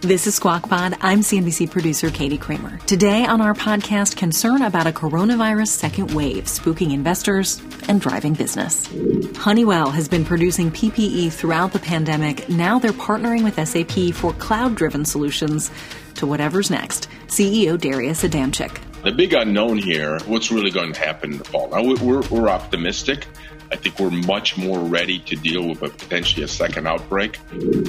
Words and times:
This 0.00 0.26
is 0.26 0.34
Squawk 0.34 0.66
Pod. 0.66 0.96
I'm 1.02 1.20
CNBC 1.20 1.70
producer 1.70 2.08
Katie 2.08 2.38
Kramer. 2.38 2.78
Today 2.86 3.26
on 3.26 3.42
our 3.42 3.52
podcast, 3.52 4.16
concern 4.16 4.62
about 4.62 4.86
a 4.86 4.92
coronavirus 4.92 5.68
second 5.68 6.14
wave 6.14 6.44
spooking 6.44 6.94
investors 6.94 7.60
and 7.86 8.00
driving 8.00 8.32
business. 8.32 8.88
Honeywell 9.36 9.90
has 9.90 10.08
been 10.08 10.24
producing 10.24 10.70
PPE 10.70 11.30
throughout 11.30 11.74
the 11.74 11.78
pandemic. 11.78 12.48
Now 12.48 12.78
they're 12.78 12.92
partnering 12.92 13.44
with 13.44 13.56
SAP 13.68 14.14
for 14.14 14.32
cloud 14.32 14.74
driven 14.74 15.04
solutions 15.04 15.70
to 16.14 16.26
whatever's 16.26 16.70
next. 16.70 17.10
CEO 17.26 17.78
Darius 17.78 18.22
Adamczyk. 18.22 18.80
The 19.02 19.12
big 19.12 19.34
unknown 19.34 19.76
here, 19.76 20.18
what's 20.20 20.50
really 20.50 20.70
going 20.70 20.94
to 20.94 21.00
happen 21.00 21.32
in 21.32 21.38
the 21.38 21.44
fall? 21.44 21.68
Now, 21.68 21.82
we're, 21.82 22.22
we're 22.28 22.48
optimistic 22.48 23.26
I 23.72 23.76
think 23.76 24.00
we're 24.00 24.10
much 24.10 24.58
more 24.58 24.80
ready 24.80 25.20
to 25.20 25.36
deal 25.36 25.68
with 25.68 25.82
a 25.82 25.88
potentially 25.88 26.42
a 26.42 26.48
second 26.48 26.88
outbreak. 26.88 27.38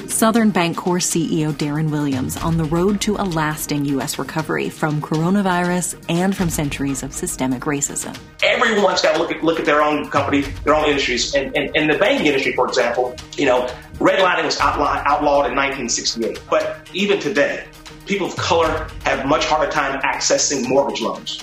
Southern 0.06 0.52
Bancorp 0.52 1.02
CEO 1.02 1.56
Darrin 1.56 1.90
Williams 1.90 2.36
on 2.36 2.56
the 2.56 2.64
road 2.64 3.00
to 3.02 3.16
a 3.16 3.24
lasting 3.24 3.84
U.S. 3.86 4.18
recovery 4.18 4.68
from 4.68 5.00
coronavirus 5.00 6.02
and 6.08 6.36
from 6.36 6.50
centuries 6.50 7.02
of 7.02 7.12
systemic 7.12 7.62
racism. 7.62 8.16
Everyone's 8.42 9.02
got 9.02 9.14
to 9.14 9.18
look 9.18 9.32
at, 9.32 9.42
look 9.42 9.58
at 9.58 9.66
their 9.66 9.82
own 9.82 10.08
company, 10.08 10.42
their 10.64 10.74
own 10.74 10.86
industries. 10.86 11.34
And 11.34 11.54
in 11.56 11.88
the 11.88 11.98
banking 11.98 12.26
industry, 12.26 12.52
for 12.52 12.68
example, 12.68 13.16
you 13.36 13.46
know, 13.46 13.66
redlining 13.94 14.44
was 14.44 14.60
outlawed, 14.60 15.02
outlawed 15.06 15.50
in 15.50 15.56
1968. 15.56 16.40
But 16.48 16.88
even 16.92 17.18
today, 17.18 17.66
people 18.12 18.26
of 18.26 18.36
color 18.36 18.86
have 19.04 19.24
much 19.24 19.46
harder 19.46 19.72
time 19.72 19.98
accessing 20.02 20.68
mortgage 20.68 21.00
loans. 21.00 21.42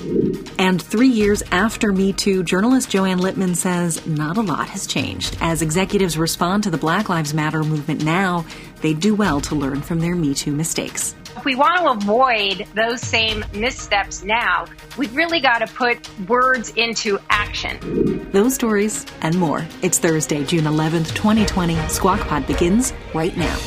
And 0.59 0.79
three 0.79 1.07
years 1.07 1.41
after 1.51 1.91
Me 1.91 2.13
Too, 2.13 2.43
journalist 2.43 2.91
Joanne 2.91 3.17
Lipman 3.17 3.55
says 3.55 4.05
not 4.05 4.37
a 4.37 4.41
lot 4.41 4.69
has 4.69 4.85
changed. 4.85 5.35
As 5.41 5.63
executives 5.63 6.15
respond 6.15 6.61
to 6.63 6.69
the 6.69 6.77
Black 6.77 7.09
Lives 7.09 7.33
Matter 7.33 7.63
movement 7.63 8.03
now, 8.03 8.45
they 8.81 8.93
do 8.93 9.15
well 9.15 9.41
to 9.41 9.55
learn 9.55 9.81
from 9.81 9.99
their 9.99 10.13
Me 10.13 10.35
Too 10.35 10.51
mistakes. 10.51 11.15
If 11.35 11.43
we 11.43 11.55
want 11.55 11.79
to 11.79 11.89
avoid 11.89 12.67
those 12.75 13.01
same 13.01 13.43
missteps 13.51 14.23
now, 14.23 14.65
we've 14.95 15.15
really 15.15 15.39
got 15.39 15.59
to 15.59 15.67
put 15.73 16.07
words 16.29 16.69
into 16.75 17.17
action. 17.31 18.29
Those 18.31 18.53
stories 18.53 19.07
and 19.21 19.35
more. 19.39 19.65
It's 19.81 19.97
Thursday, 19.97 20.43
June 20.43 20.65
11th, 20.65 21.15
2020. 21.15 21.75
Squawk 21.87 22.19
Pod 22.27 22.45
begins 22.45 22.93
right 23.15 23.35
now. 23.35 23.57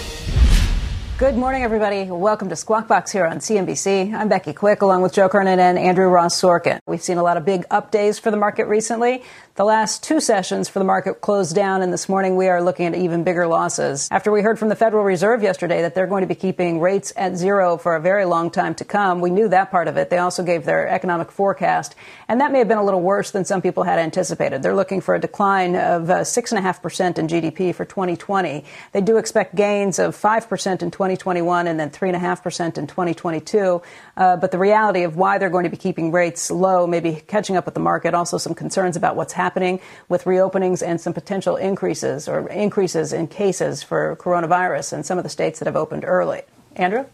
Good 1.22 1.36
morning, 1.36 1.62
everybody. 1.62 2.10
Welcome 2.10 2.48
to 2.48 2.56
Squawk 2.56 2.88
Box 2.88 3.12
here 3.12 3.24
on 3.24 3.38
CNBC. 3.38 4.12
I'm 4.12 4.28
Becky 4.28 4.52
Quick, 4.52 4.82
along 4.82 5.02
with 5.02 5.12
Joe 5.12 5.28
Kernan 5.28 5.60
and 5.60 5.78
Andrew 5.78 6.08
Ross 6.08 6.34
Sorkin. 6.40 6.80
We've 6.88 7.00
seen 7.00 7.16
a 7.16 7.22
lot 7.22 7.36
of 7.36 7.44
big 7.44 7.64
up 7.70 7.92
days 7.92 8.18
for 8.18 8.32
the 8.32 8.36
market 8.36 8.66
recently. 8.66 9.22
The 9.54 9.64
last 9.64 10.02
two 10.02 10.18
sessions 10.18 10.70
for 10.70 10.78
the 10.78 10.84
market 10.86 11.20
closed 11.20 11.54
down, 11.54 11.82
and 11.82 11.92
this 11.92 12.08
morning 12.08 12.36
we 12.36 12.48
are 12.48 12.62
looking 12.62 12.86
at 12.86 12.94
even 12.94 13.22
bigger 13.22 13.46
losses. 13.46 14.08
After 14.10 14.32
we 14.32 14.40
heard 14.40 14.58
from 14.58 14.70
the 14.70 14.74
Federal 14.74 15.04
Reserve 15.04 15.42
yesterday 15.42 15.82
that 15.82 15.94
they're 15.94 16.06
going 16.06 16.22
to 16.22 16.26
be 16.26 16.34
keeping 16.34 16.80
rates 16.80 17.12
at 17.16 17.36
zero 17.36 17.76
for 17.76 17.94
a 17.94 18.00
very 18.00 18.24
long 18.24 18.50
time 18.50 18.74
to 18.76 18.86
come, 18.86 19.20
we 19.20 19.28
knew 19.28 19.50
that 19.50 19.70
part 19.70 19.88
of 19.88 19.98
it. 19.98 20.08
They 20.08 20.16
also 20.16 20.42
gave 20.42 20.64
their 20.64 20.88
economic 20.88 21.30
forecast, 21.30 21.94
and 22.28 22.40
that 22.40 22.50
may 22.50 22.60
have 22.60 22.68
been 22.68 22.78
a 22.78 22.82
little 22.82 23.02
worse 23.02 23.30
than 23.30 23.44
some 23.44 23.60
people 23.60 23.82
had 23.82 23.98
anticipated. 23.98 24.62
They're 24.62 24.74
looking 24.74 25.02
for 25.02 25.14
a 25.14 25.20
decline 25.20 25.76
of 25.76 26.08
uh, 26.08 26.20
6.5% 26.20 27.18
in 27.18 27.28
GDP 27.28 27.74
for 27.74 27.84
2020. 27.84 28.64
They 28.92 29.00
do 29.02 29.18
expect 29.18 29.54
gains 29.54 29.98
of 29.98 30.16
5% 30.16 30.80
in 30.80 30.90
2021 30.90 31.66
and 31.66 31.78
then 31.78 31.90
3.5% 31.90 32.78
in 32.78 32.86
2022. 32.86 33.82
Uh, 34.16 34.36
but 34.36 34.50
the 34.50 34.58
reality 34.58 35.02
of 35.02 35.16
why 35.16 35.38
they're 35.38 35.50
going 35.50 35.64
to 35.64 35.70
be 35.70 35.76
keeping 35.76 36.12
rates 36.12 36.50
low, 36.50 36.86
maybe 36.86 37.22
catching 37.26 37.56
up 37.56 37.64
with 37.64 37.74
the 37.74 37.80
market, 37.80 38.14
also 38.14 38.38
some 38.38 38.54
concerns 38.54 38.96
about 38.96 39.16
what's 39.16 39.32
happening 39.32 39.80
with 40.08 40.24
reopenings 40.24 40.86
and 40.86 41.00
some 41.00 41.12
potential 41.12 41.56
increases 41.56 42.28
or 42.28 42.48
increases 42.48 43.12
in 43.12 43.26
cases 43.26 43.82
for 43.82 44.16
coronavirus 44.16 44.92
in 44.92 45.02
some 45.02 45.18
of 45.18 45.24
the 45.24 45.30
states 45.30 45.58
that 45.58 45.66
have 45.66 45.76
opened 45.76 46.04
early. 46.04 46.42
Andrew? 46.76 47.06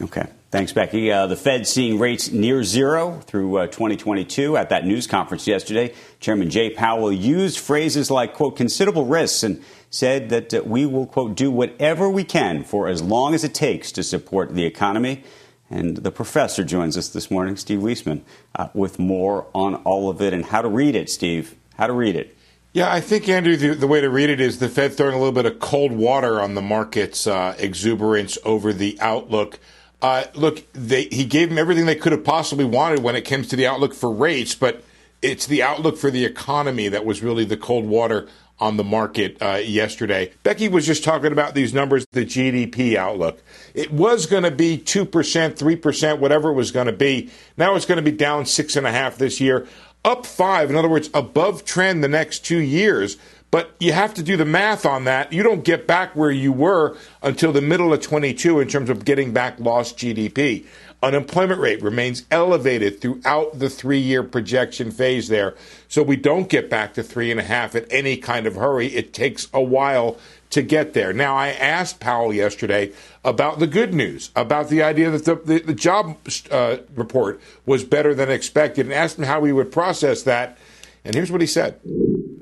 Okay. 0.00 0.26
Thanks, 0.50 0.72
Becky. 0.72 1.10
Uh, 1.10 1.26
the 1.28 1.36
Fed 1.36 1.66
seeing 1.66 1.98
rates 1.98 2.30
near 2.30 2.62
zero 2.62 3.20
through 3.20 3.56
uh, 3.56 3.66
2022. 3.68 4.56
At 4.56 4.68
that 4.68 4.84
news 4.84 5.06
conference 5.06 5.46
yesterday, 5.46 5.94
Chairman 6.20 6.50
Jay 6.50 6.68
Powell 6.70 7.10
used 7.10 7.58
phrases 7.58 8.10
like, 8.10 8.34
quote, 8.34 8.56
considerable 8.56 9.06
risks 9.06 9.42
and 9.42 9.62
said 9.88 10.28
that 10.28 10.52
uh, 10.52 10.62
we 10.64 10.84
will, 10.84 11.06
quote, 11.06 11.36
do 11.36 11.50
whatever 11.50 12.08
we 12.08 12.24
can 12.24 12.64
for 12.64 12.88
as 12.88 13.00
long 13.00 13.34
as 13.34 13.44
it 13.44 13.54
takes 13.54 13.92
to 13.92 14.02
support 14.02 14.54
the 14.54 14.64
economy. 14.64 15.24
And 15.72 15.96
the 15.96 16.10
professor 16.10 16.64
joins 16.64 16.98
us 16.98 17.08
this 17.08 17.30
morning, 17.30 17.56
Steve 17.56 17.78
Liesman, 17.80 18.20
uh, 18.54 18.68
with 18.74 18.98
more 18.98 19.46
on 19.54 19.76
all 19.76 20.10
of 20.10 20.20
it 20.20 20.34
and 20.34 20.44
how 20.44 20.60
to 20.60 20.68
read 20.68 20.94
it, 20.94 21.08
Steve 21.08 21.56
how 21.76 21.86
to 21.86 21.94
read 21.94 22.14
it. 22.14 22.36
Yeah, 22.74 22.92
I 22.92 23.00
think, 23.00 23.28
Andrew, 23.28 23.56
the, 23.56 23.74
the, 23.74 23.86
way 23.86 24.00
to 24.00 24.08
read 24.08 24.30
it 24.30 24.40
is 24.40 24.58
the 24.58 24.68
Fed 24.68 24.94
throwing 24.94 25.14
a 25.14 25.18
little 25.18 25.32
bit 25.32 25.46
of 25.46 25.58
cold 25.60 25.92
water 25.92 26.40
on 26.40 26.54
the 26.54 26.62
market's 26.62 27.26
uh, 27.26 27.54
exuberance 27.58 28.38
over 28.44 28.72
the 28.72 28.98
outlook. 29.00 29.58
Uh, 30.00 30.24
look, 30.34 30.70
they, 30.72 31.04
he 31.04 31.24
gave 31.24 31.48
them 31.48 31.58
everything 31.58 31.86
they 31.86 31.94
could 31.94 32.12
have 32.12 32.24
possibly 32.24 32.64
wanted 32.64 33.02
when 33.02 33.16
it 33.16 33.22
comes 33.22 33.48
to 33.48 33.56
the 33.56 33.66
outlook 33.66 33.94
for 33.94 34.12
rates, 34.12 34.54
but 34.54 34.82
it's 35.22 35.46
the 35.46 35.62
outlook 35.62 35.96
for 35.96 36.10
the 36.10 36.24
economy 36.24 36.88
that 36.88 37.04
was 37.04 37.22
really 37.22 37.44
the 37.44 37.56
cold 37.56 37.86
water 37.86 38.28
on 38.58 38.76
the 38.76 38.84
market 38.84 39.36
uh, 39.42 39.60
yesterday. 39.64 40.32
Becky 40.42 40.68
was 40.68 40.86
just 40.86 41.02
talking 41.02 41.32
about 41.32 41.54
these 41.54 41.74
numbers, 41.74 42.06
the 42.12 42.24
GDP 42.24 42.94
outlook. 42.94 43.42
It 43.74 43.92
was 43.92 44.26
going 44.26 44.44
to 44.44 44.50
be 44.50 44.78
2%, 44.78 45.06
3%, 45.08 46.18
whatever 46.18 46.50
it 46.50 46.54
was 46.54 46.70
going 46.70 46.86
to 46.86 46.92
be. 46.92 47.30
Now 47.56 47.74
it's 47.74 47.86
going 47.86 47.96
to 47.96 48.10
be 48.10 48.16
down 48.16 48.44
6.5 48.44 49.16
this 49.16 49.40
year 49.40 49.66
up 50.04 50.26
five, 50.26 50.70
in 50.70 50.76
other 50.76 50.88
words, 50.88 51.10
above 51.14 51.64
trend 51.64 52.02
the 52.02 52.08
next 52.08 52.40
two 52.40 52.58
years. 52.58 53.16
But 53.50 53.74
you 53.78 53.92
have 53.92 54.14
to 54.14 54.22
do 54.22 54.36
the 54.36 54.46
math 54.46 54.86
on 54.86 55.04
that. 55.04 55.32
You 55.32 55.42
don't 55.42 55.62
get 55.62 55.86
back 55.86 56.16
where 56.16 56.30
you 56.30 56.52
were 56.52 56.96
until 57.22 57.52
the 57.52 57.60
middle 57.60 57.92
of 57.92 58.00
22 58.00 58.60
in 58.60 58.68
terms 58.68 58.88
of 58.88 59.04
getting 59.04 59.32
back 59.32 59.60
lost 59.60 59.98
GDP. 59.98 60.64
Unemployment 61.02 61.60
rate 61.60 61.82
remains 61.82 62.24
elevated 62.30 63.00
throughout 63.00 63.58
the 63.58 63.68
three 63.68 63.98
year 63.98 64.22
projection 64.22 64.92
phase 64.92 65.28
there. 65.28 65.54
So 65.88 66.02
we 66.02 66.16
don't 66.16 66.48
get 66.48 66.70
back 66.70 66.94
to 66.94 67.02
three 67.02 67.30
and 67.30 67.40
a 67.40 67.42
half 67.42 67.74
at 67.74 67.86
any 67.90 68.16
kind 68.16 68.46
of 68.46 68.54
hurry. 68.54 68.86
It 68.88 69.12
takes 69.12 69.48
a 69.52 69.60
while 69.60 70.16
to 70.50 70.62
get 70.62 70.92
there. 70.92 71.12
Now, 71.12 71.34
I 71.34 71.48
asked 71.48 71.98
Powell 71.98 72.32
yesterday 72.32 72.92
about 73.24 73.58
the 73.58 73.66
good 73.66 73.94
news, 73.94 74.30
about 74.36 74.68
the 74.68 74.82
idea 74.82 75.10
that 75.10 75.24
the, 75.24 75.34
the, 75.34 75.58
the 75.60 75.74
job 75.74 76.18
uh, 76.50 76.76
report 76.94 77.40
was 77.66 77.84
better 77.84 78.14
than 78.14 78.30
expected, 78.30 78.86
and 78.86 78.94
asked 78.94 79.18
him 79.18 79.24
how 79.24 79.42
he 79.44 79.52
would 79.52 79.72
process 79.72 80.22
that. 80.22 80.58
And 81.04 81.14
here's 81.14 81.32
what 81.32 81.40
he 81.40 81.46
said 81.46 81.80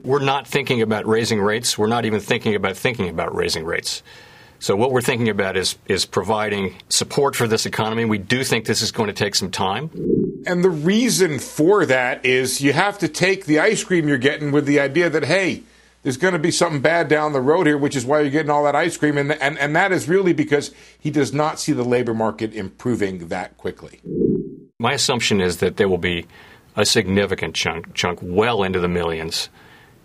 We're 0.03 0.25
not 0.25 0.47
thinking 0.47 0.83
about 0.83 1.07
raising 1.07 1.41
rates. 1.41 1.79
We're 1.79 1.87
not 1.87 2.05
even 2.05 2.21
thinking 2.21 2.55
about 2.55 2.77
thinking 2.77 3.09
about 3.09 3.35
raising 3.35 3.65
rates. 3.65 4.03
So 4.61 4.77
what 4.77 4.93
we're 4.93 5.01
thinking 5.01 5.31
about 5.31 5.57
is 5.57 5.77
is 5.87 6.05
providing 6.05 6.77
support 6.91 7.35
for 7.35 7.49
this 7.49 7.65
economy. 7.65 8.05
We 8.05 8.19
do 8.19 8.45
think 8.45 8.67
this 8.67 8.83
is 8.83 8.93
going 8.93 9.09
to 9.09 9.15
take 9.15 9.35
some 9.35 9.51
time. 9.51 9.91
And 10.47 10.63
the 10.63 10.71
reason 10.71 11.39
for 11.39 11.87
that 11.87 12.25
is 12.27 12.61
you 12.61 12.75
have 12.75 12.99
to 12.99 13.09
take 13.09 13.47
the 13.47 13.59
ice 13.59 13.83
cream 13.83 14.07
you're 14.07 14.19
getting 14.19 14.53
with 14.53 14.67
the 14.67 14.79
idea 14.79 15.09
that 15.09 15.25
hey, 15.25 15.63
there's 16.03 16.19
going 16.19 16.35
to 16.35 16.39
be 16.39 16.51
something 16.51 16.83
bad 16.83 17.09
down 17.09 17.33
the 17.33 17.41
road 17.41 17.67
here, 17.67 17.79
which 17.79 17.97
is 17.97 18.05
why 18.05 18.21
you're 18.21 18.31
getting 18.31 18.51
all 18.51 18.65
that 18.65 18.77
ice 18.77 18.97
cream. 18.97 19.17
And, 19.17 19.33
and, 19.33 19.59
and 19.59 19.75
that 19.77 19.93
is 19.93 20.09
really 20.09 20.33
because 20.33 20.73
he 20.99 21.11
does 21.11 21.33
not 21.33 21.59
see 21.59 21.73
the 21.73 21.85
labor 21.85 22.15
market 22.15 22.55
improving 22.55 23.29
that 23.29 23.57
quickly. 23.57 24.01
My 24.79 24.93
assumption 24.93 25.41
is 25.41 25.59
that 25.59 25.77
there 25.77 25.89
will 25.89 25.99
be 25.99 26.27
a 26.77 26.87
significant 26.87 27.55
chunk, 27.55 27.95
chunk 27.95 28.19
well 28.23 28.63
into 28.63 28.81
the 28.81 28.89
millions. 28.89 29.51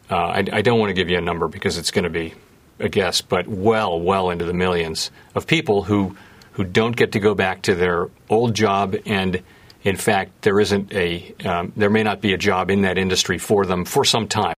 Uh, 0.09 0.15
I, 0.17 0.45
I 0.51 0.61
don't 0.61 0.79
want 0.79 0.89
to 0.89 0.93
give 0.93 1.09
you 1.09 1.17
a 1.17 1.21
number 1.21 1.47
because 1.47 1.77
it's 1.77 1.91
going 1.91 2.03
to 2.03 2.09
be 2.09 2.33
a 2.79 2.89
guess, 2.89 3.21
but 3.21 3.47
well, 3.47 3.99
well 3.99 4.29
into 4.29 4.45
the 4.45 4.53
millions 4.53 5.11
of 5.33 5.47
people 5.47 5.83
who 5.83 6.15
who 6.53 6.63
don't 6.63 6.95
get 6.95 7.11
to 7.11 7.19
go 7.19 7.35
back 7.35 7.63
to 7.63 7.75
their 7.75 8.09
old 8.29 8.53
job 8.53 8.95
and 9.05 9.43
in 9.83 9.97
fact 9.97 10.41
there 10.43 10.59
isn't 10.59 10.93
a 10.93 11.35
um, 11.43 11.73
there 11.75 11.89
may 11.89 12.01
not 12.01 12.21
be 12.21 12.33
a 12.33 12.37
job 12.37 12.71
in 12.71 12.83
that 12.83 12.97
industry 12.97 13.37
for 13.37 13.65
them 13.65 13.83
for 13.83 14.05
some 14.05 14.25
time 14.25 14.55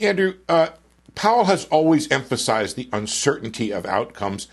Andrew, 0.00 0.34
uh, 0.48 0.68
Powell 1.14 1.44
has 1.44 1.66
always 1.66 2.10
emphasized 2.10 2.76
the 2.76 2.88
uncertainty 2.92 3.72
of 3.72 3.86
outcomes. 3.86 4.48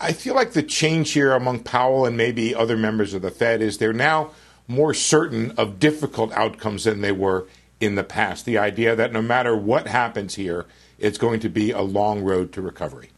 I 0.00 0.12
feel 0.12 0.34
like 0.34 0.52
the 0.52 0.62
change 0.62 1.12
here 1.12 1.32
among 1.32 1.60
Powell 1.60 2.06
and 2.06 2.16
maybe 2.16 2.54
other 2.54 2.76
members 2.76 3.14
of 3.14 3.22
the 3.22 3.30
Fed 3.30 3.62
is 3.62 3.78
they're 3.78 3.92
now 3.92 4.30
more 4.68 4.94
certain 4.94 5.52
of 5.52 5.78
difficult 5.78 6.32
outcomes 6.32 6.84
than 6.84 7.00
they 7.00 7.12
were 7.12 7.46
in 7.80 7.94
the 7.96 8.04
past. 8.04 8.44
The 8.44 8.58
idea 8.58 8.94
that 8.94 9.12
no 9.12 9.22
matter 9.22 9.56
what 9.56 9.88
happens 9.88 10.36
here, 10.36 10.66
it's 11.02 11.18
going 11.18 11.40
to 11.40 11.48
be 11.48 11.72
a 11.72 11.82
long 11.82 12.22
road 12.22 12.52
to 12.52 12.62
recovery. 12.62 13.10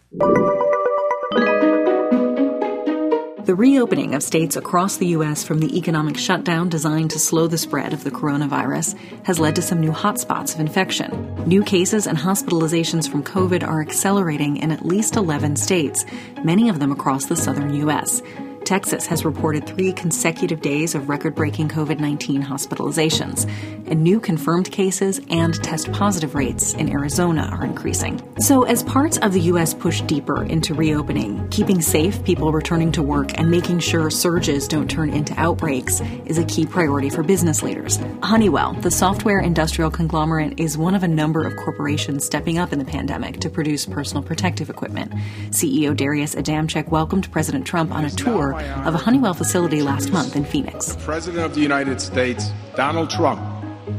The 3.44 3.54
reopening 3.54 4.14
of 4.14 4.22
states 4.22 4.56
across 4.56 4.96
the 4.96 5.08
U.S. 5.08 5.44
from 5.44 5.58
the 5.58 5.76
economic 5.76 6.16
shutdown 6.16 6.70
designed 6.70 7.10
to 7.10 7.18
slow 7.18 7.46
the 7.46 7.58
spread 7.58 7.92
of 7.92 8.02
the 8.02 8.10
coronavirus 8.10 8.98
has 9.24 9.38
led 9.38 9.54
to 9.56 9.62
some 9.62 9.82
new 9.82 9.92
hotspots 9.92 10.54
of 10.54 10.60
infection. 10.60 11.44
New 11.46 11.62
cases 11.62 12.06
and 12.06 12.16
hospitalizations 12.16 13.06
from 13.06 13.22
COVID 13.22 13.62
are 13.62 13.82
accelerating 13.82 14.56
in 14.56 14.70
at 14.70 14.86
least 14.86 15.16
11 15.16 15.56
states, 15.56 16.06
many 16.42 16.70
of 16.70 16.78
them 16.78 16.90
across 16.90 17.26
the 17.26 17.36
southern 17.36 17.74
U.S. 17.74 18.22
Texas 18.64 19.06
has 19.06 19.24
reported 19.24 19.66
three 19.66 19.92
consecutive 19.92 20.62
days 20.62 20.94
of 20.94 21.08
record 21.08 21.34
breaking 21.34 21.68
COVID 21.68 22.00
19 22.00 22.42
hospitalizations, 22.42 23.48
and 23.86 24.02
new 24.02 24.18
confirmed 24.18 24.70
cases 24.70 25.20
and 25.28 25.62
test 25.62 25.92
positive 25.92 26.34
rates 26.34 26.72
in 26.74 26.90
Arizona 26.90 27.48
are 27.52 27.64
increasing. 27.64 28.22
So, 28.38 28.62
as 28.62 28.82
parts 28.82 29.18
of 29.18 29.32
the 29.32 29.40
U.S. 29.42 29.74
push 29.74 30.00
deeper 30.02 30.44
into 30.44 30.72
reopening, 30.72 31.46
keeping 31.50 31.82
safe 31.82 32.24
people 32.24 32.52
returning 32.52 32.90
to 32.92 33.02
work 33.02 33.38
and 33.38 33.50
making 33.50 33.80
sure 33.80 34.10
surges 34.10 34.66
don't 34.66 34.90
turn 34.90 35.10
into 35.10 35.38
outbreaks 35.38 36.00
is 36.24 36.38
a 36.38 36.44
key 36.44 36.64
priority 36.64 37.10
for 37.10 37.22
business 37.22 37.62
leaders. 37.62 37.98
Honeywell, 38.22 38.72
the 38.74 38.90
software 38.90 39.40
industrial 39.40 39.90
conglomerate, 39.90 40.58
is 40.58 40.78
one 40.78 40.94
of 40.94 41.02
a 41.02 41.08
number 41.08 41.46
of 41.46 41.56
corporations 41.56 42.24
stepping 42.24 42.58
up 42.58 42.72
in 42.72 42.78
the 42.78 42.84
pandemic 42.84 43.40
to 43.40 43.50
produce 43.50 43.84
personal 43.84 44.22
protective 44.22 44.70
equipment. 44.70 45.12
CEO 45.50 45.94
Darius 45.94 46.34
Adamczyk 46.34 46.88
welcomed 46.88 47.30
President 47.30 47.66
Trump 47.66 47.92
on 47.92 48.04
a 48.04 48.10
tour 48.10 48.53
of 48.62 48.94
a 48.94 48.98
Honeywell 48.98 49.34
facility 49.34 49.82
last 49.82 50.12
month 50.12 50.36
in 50.36 50.44
Phoenix. 50.44 50.92
The 50.94 51.02
President 51.02 51.44
of 51.44 51.54
the 51.54 51.60
United 51.60 52.00
States, 52.00 52.50
Donald 52.76 53.10
Trump. 53.10 53.40
Thank 53.84 53.96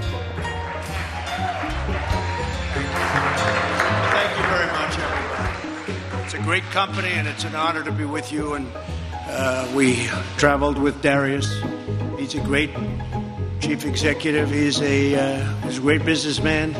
you 4.37 4.43
very 4.47 4.67
much, 4.71 4.97
everybody. 4.97 6.23
It's 6.23 6.33
a 6.33 6.41
great 6.41 6.63
company, 6.63 7.09
and 7.09 7.27
it's 7.27 7.43
an 7.43 7.55
honor 7.55 7.83
to 7.83 7.91
be 7.91 8.05
with 8.05 8.31
you. 8.31 8.53
And 8.53 8.67
uh, 9.27 9.71
we 9.75 10.07
traveled 10.37 10.77
with 10.77 11.01
Darius. 11.01 11.53
He's 12.17 12.35
a 12.35 12.39
great 12.39 12.71
chief 13.59 13.85
executive. 13.85 14.49
He's 14.49 14.81
a 14.81 15.15
uh, 15.15 15.43
he's 15.63 15.79
a 15.79 15.81
great 15.81 16.05
businessman. 16.05 16.73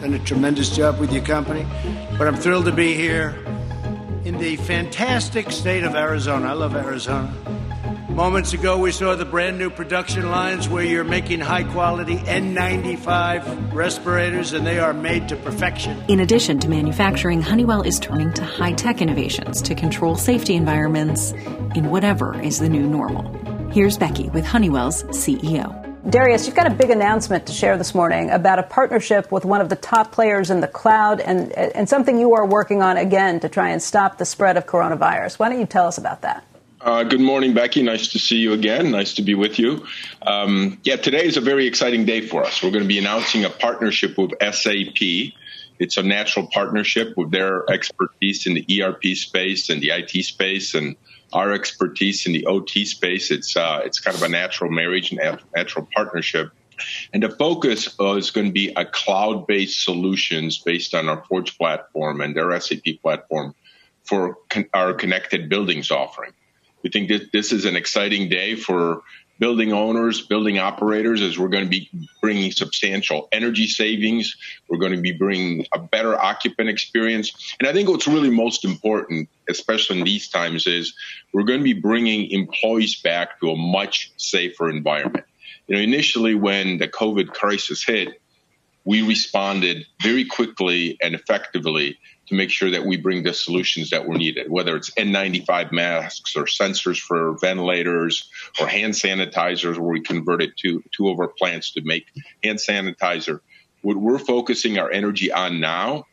Done 0.00 0.14
a 0.14 0.18
tremendous 0.20 0.74
job 0.74 1.00
with 1.00 1.12
your 1.12 1.24
company. 1.24 1.66
But 2.18 2.28
I'm 2.28 2.36
thrilled 2.36 2.66
to 2.66 2.72
be 2.72 2.94
here 2.94 3.45
in 4.26 4.38
the 4.38 4.56
fantastic 4.56 5.52
state 5.52 5.84
of 5.84 5.94
Arizona. 5.94 6.48
I 6.48 6.52
love 6.54 6.74
Arizona. 6.74 7.32
Moments 8.08 8.52
ago, 8.54 8.76
we 8.76 8.90
saw 8.90 9.14
the 9.14 9.24
brand 9.24 9.56
new 9.56 9.70
production 9.70 10.30
lines 10.30 10.68
where 10.68 10.82
you're 10.82 11.04
making 11.04 11.38
high 11.38 11.62
quality 11.62 12.16
N95 12.16 13.72
respirators, 13.72 14.52
and 14.52 14.66
they 14.66 14.80
are 14.80 14.92
made 14.92 15.28
to 15.28 15.36
perfection. 15.36 16.02
In 16.08 16.18
addition 16.18 16.58
to 16.60 16.68
manufacturing, 16.68 17.40
Honeywell 17.40 17.82
is 17.82 18.00
turning 18.00 18.32
to 18.32 18.44
high 18.44 18.72
tech 18.72 19.00
innovations 19.00 19.62
to 19.62 19.76
control 19.76 20.16
safety 20.16 20.56
environments 20.56 21.30
in 21.76 21.90
whatever 21.90 22.40
is 22.40 22.58
the 22.58 22.68
new 22.68 22.88
normal. 22.88 23.30
Here's 23.70 23.96
Becky 23.96 24.28
with 24.30 24.44
Honeywell's 24.44 25.04
CEO. 25.04 25.85
Darius, 26.08 26.46
you've 26.46 26.54
got 26.54 26.68
a 26.68 26.74
big 26.74 26.90
announcement 26.90 27.46
to 27.46 27.52
share 27.52 27.76
this 27.76 27.92
morning 27.92 28.30
about 28.30 28.60
a 28.60 28.62
partnership 28.62 29.32
with 29.32 29.44
one 29.44 29.60
of 29.60 29.68
the 29.68 29.74
top 29.74 30.12
players 30.12 30.50
in 30.50 30.60
the 30.60 30.68
cloud 30.68 31.18
and, 31.18 31.50
and 31.50 31.88
something 31.88 32.16
you 32.16 32.32
are 32.34 32.46
working 32.46 32.80
on 32.80 32.96
again 32.96 33.40
to 33.40 33.48
try 33.48 33.70
and 33.70 33.82
stop 33.82 34.16
the 34.16 34.24
spread 34.24 34.56
of 34.56 34.66
coronavirus. 34.66 35.40
Why 35.40 35.48
don't 35.48 35.58
you 35.58 35.66
tell 35.66 35.88
us 35.88 35.98
about 35.98 36.22
that? 36.22 36.44
Uh, 36.80 37.02
good 37.02 37.20
morning, 37.20 37.54
Becky. 37.54 37.82
Nice 37.82 38.06
to 38.12 38.20
see 38.20 38.36
you 38.36 38.52
again. 38.52 38.92
Nice 38.92 39.14
to 39.14 39.22
be 39.22 39.34
with 39.34 39.58
you. 39.58 39.84
Um, 40.22 40.78
yeah, 40.84 40.94
today 40.94 41.24
is 41.26 41.36
a 41.36 41.40
very 41.40 41.66
exciting 41.66 42.04
day 42.04 42.20
for 42.20 42.44
us. 42.44 42.62
We're 42.62 42.70
going 42.70 42.84
to 42.84 42.88
be 42.88 42.98
announcing 42.98 43.44
a 43.44 43.50
partnership 43.50 44.16
with 44.16 44.30
SAP. 44.40 45.32
It's 45.80 45.96
a 45.96 46.04
natural 46.04 46.46
partnership 46.52 47.16
with 47.16 47.32
their 47.32 47.68
expertise 47.68 48.46
in 48.46 48.54
the 48.54 48.80
ERP 48.80 49.02
space 49.16 49.70
and 49.70 49.82
the 49.82 49.90
IT 49.90 50.24
space 50.24 50.72
and 50.74 50.94
our 51.32 51.52
expertise 51.52 52.26
in 52.26 52.32
the 52.32 52.46
OT 52.46 52.84
space. 52.84 53.30
It's 53.30 53.56
uh, 53.56 53.82
it's 53.84 54.00
kind 54.00 54.16
of 54.16 54.22
a 54.22 54.28
natural 54.28 54.70
marriage 54.70 55.12
and 55.12 55.40
natural 55.54 55.88
partnership. 55.94 56.50
And 57.12 57.22
the 57.22 57.30
focus 57.30 57.86
is 57.98 58.30
going 58.30 58.46
to 58.46 58.52
be 58.52 58.72
a 58.76 58.84
cloud-based 58.84 59.82
solutions 59.82 60.58
based 60.58 60.94
on 60.94 61.08
our 61.08 61.24
Forge 61.24 61.56
platform 61.56 62.20
and 62.20 62.36
their 62.36 62.58
SAP 62.60 62.84
platform 63.02 63.54
for 64.04 64.36
con- 64.50 64.68
our 64.74 64.92
connected 64.92 65.48
buildings 65.48 65.90
offering. 65.90 66.32
We 66.82 66.90
think 66.90 67.08
that 67.08 67.32
this 67.32 67.52
is 67.52 67.64
an 67.64 67.76
exciting 67.76 68.28
day 68.28 68.54
for 68.54 69.02
building 69.38 69.72
owners, 69.72 70.22
building 70.22 70.58
operators, 70.58 71.20
as 71.22 71.38
we're 71.38 71.48
going 71.48 71.64
to 71.64 71.70
be 71.70 71.90
bringing 72.20 72.50
substantial 72.50 73.28
energy 73.32 73.66
savings. 73.66 74.36
We're 74.68 74.78
going 74.78 74.92
to 74.92 75.00
be 75.00 75.12
bringing 75.12 75.66
a 75.72 75.78
better 75.78 76.18
occupant 76.18 76.68
experience. 76.68 77.54
And 77.60 77.68
I 77.68 77.72
think 77.72 77.88
what's 77.88 78.08
really 78.08 78.30
most 78.30 78.64
important, 78.64 79.28
especially 79.48 79.98
in 79.98 80.04
these 80.04 80.28
times, 80.28 80.66
is 80.66 80.94
we're 81.32 81.44
going 81.44 81.60
to 81.60 81.64
be 81.64 81.74
bringing 81.74 82.30
employees 82.30 83.00
back 83.00 83.38
to 83.40 83.50
a 83.50 83.56
much 83.56 84.12
safer 84.16 84.70
environment. 84.70 85.24
You 85.66 85.76
know, 85.76 85.82
initially 85.82 86.34
when 86.34 86.78
the 86.78 86.88
COVID 86.88 87.28
crisis 87.28 87.84
hit, 87.84 88.20
we 88.84 89.02
responded 89.02 89.84
very 90.00 90.24
quickly 90.24 90.96
and 91.02 91.14
effectively 91.14 91.98
to 92.28 92.34
make 92.34 92.50
sure 92.50 92.70
that 92.70 92.84
we 92.84 92.96
bring 92.96 93.22
the 93.22 93.32
solutions 93.32 93.90
that 93.90 94.06
were 94.06 94.16
needed, 94.16 94.50
whether 94.50 94.76
it's 94.76 94.90
N95 94.90 95.72
masks 95.72 96.36
or 96.36 96.44
sensors 96.44 96.98
for 96.98 97.38
ventilators 97.38 98.28
or 98.60 98.66
hand 98.66 98.94
sanitizers, 98.94 99.78
where 99.78 99.92
we 99.92 100.00
converted 100.00 100.52
two, 100.56 100.82
two 100.96 101.08
of 101.08 101.20
our 101.20 101.28
plants 101.28 101.72
to 101.72 101.82
make 101.82 102.06
hand 102.42 102.58
sanitizer. 102.58 103.40
What 103.82 103.96
we're 103.96 104.18
focusing 104.18 104.78
our 104.78 104.90
energy 104.90 105.30
on 105.30 105.60
now 105.60 106.06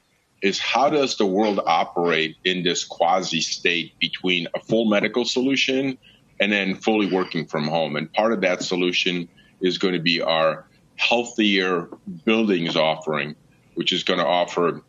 is 0.43 0.59
how 0.59 0.89
does 0.89 1.17
the 1.17 1.25
world 1.25 1.59
operate 1.65 2.35
in 2.43 2.63
this 2.63 2.83
quasi 2.83 3.41
state 3.41 3.97
between 3.99 4.47
a 4.53 4.59
full 4.59 4.85
medical 4.85 5.25
solution 5.25 5.97
and 6.39 6.51
then 6.51 6.75
fully 6.75 7.11
working 7.11 7.45
from 7.45 7.67
home? 7.67 7.95
And 7.95 8.11
part 8.13 8.33
of 8.33 8.41
that 8.41 8.61
solution 8.61 9.29
is 9.61 9.77
going 9.77 9.93
to 9.93 10.01
be 10.01 10.21
our 10.21 10.67
healthier 10.95 11.89
buildings 12.25 12.75
offering, 12.75 13.35
which 13.75 13.93
is 13.93 14.03
going 14.03 14.19
to 14.19 14.25
offer 14.25 14.83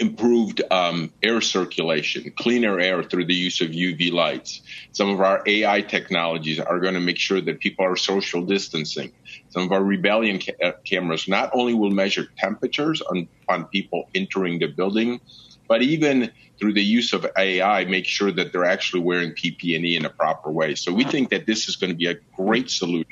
improved 0.00 0.62
um, 0.70 1.12
air 1.22 1.40
circulation, 1.40 2.32
cleaner 2.36 2.78
air 2.80 3.02
through 3.02 3.26
the 3.26 3.34
use 3.34 3.60
of 3.60 3.70
UV 3.70 4.12
lights. 4.12 4.60
Some 4.92 5.10
of 5.10 5.20
our 5.20 5.42
AI 5.46 5.82
technologies 5.82 6.60
are 6.60 6.80
going 6.80 6.94
to 6.94 7.00
make 7.00 7.18
sure 7.18 7.40
that 7.40 7.60
people 7.60 7.84
are 7.84 7.96
social 7.96 8.44
distancing. 8.44 9.12
Some 9.48 9.64
of 9.64 9.72
our 9.72 9.82
rebellion 9.82 10.40
ca- 10.40 10.56
uh, 10.62 10.72
cameras 10.88 11.28
not 11.28 11.50
only 11.54 11.74
will 11.74 11.90
measure 11.90 12.26
temperatures 12.38 13.00
on, 13.02 13.28
on 13.48 13.66
people 13.66 14.04
entering 14.14 14.58
the 14.58 14.66
building, 14.66 15.20
but 15.68 15.82
even 15.82 16.30
through 16.58 16.74
the 16.74 16.82
use 16.82 17.12
of 17.12 17.26
AI, 17.36 17.84
make 17.84 18.06
sure 18.06 18.30
that 18.32 18.52
they're 18.52 18.64
actually 18.64 19.02
wearing 19.02 19.32
PPE 19.32 19.96
in 19.96 20.04
a 20.04 20.10
proper 20.10 20.50
way. 20.50 20.74
So 20.74 20.92
we 20.92 21.04
think 21.04 21.30
that 21.30 21.46
this 21.46 21.68
is 21.68 21.76
going 21.76 21.90
to 21.90 21.96
be 21.96 22.06
a 22.06 22.16
great 22.36 22.70
solution 22.70 23.04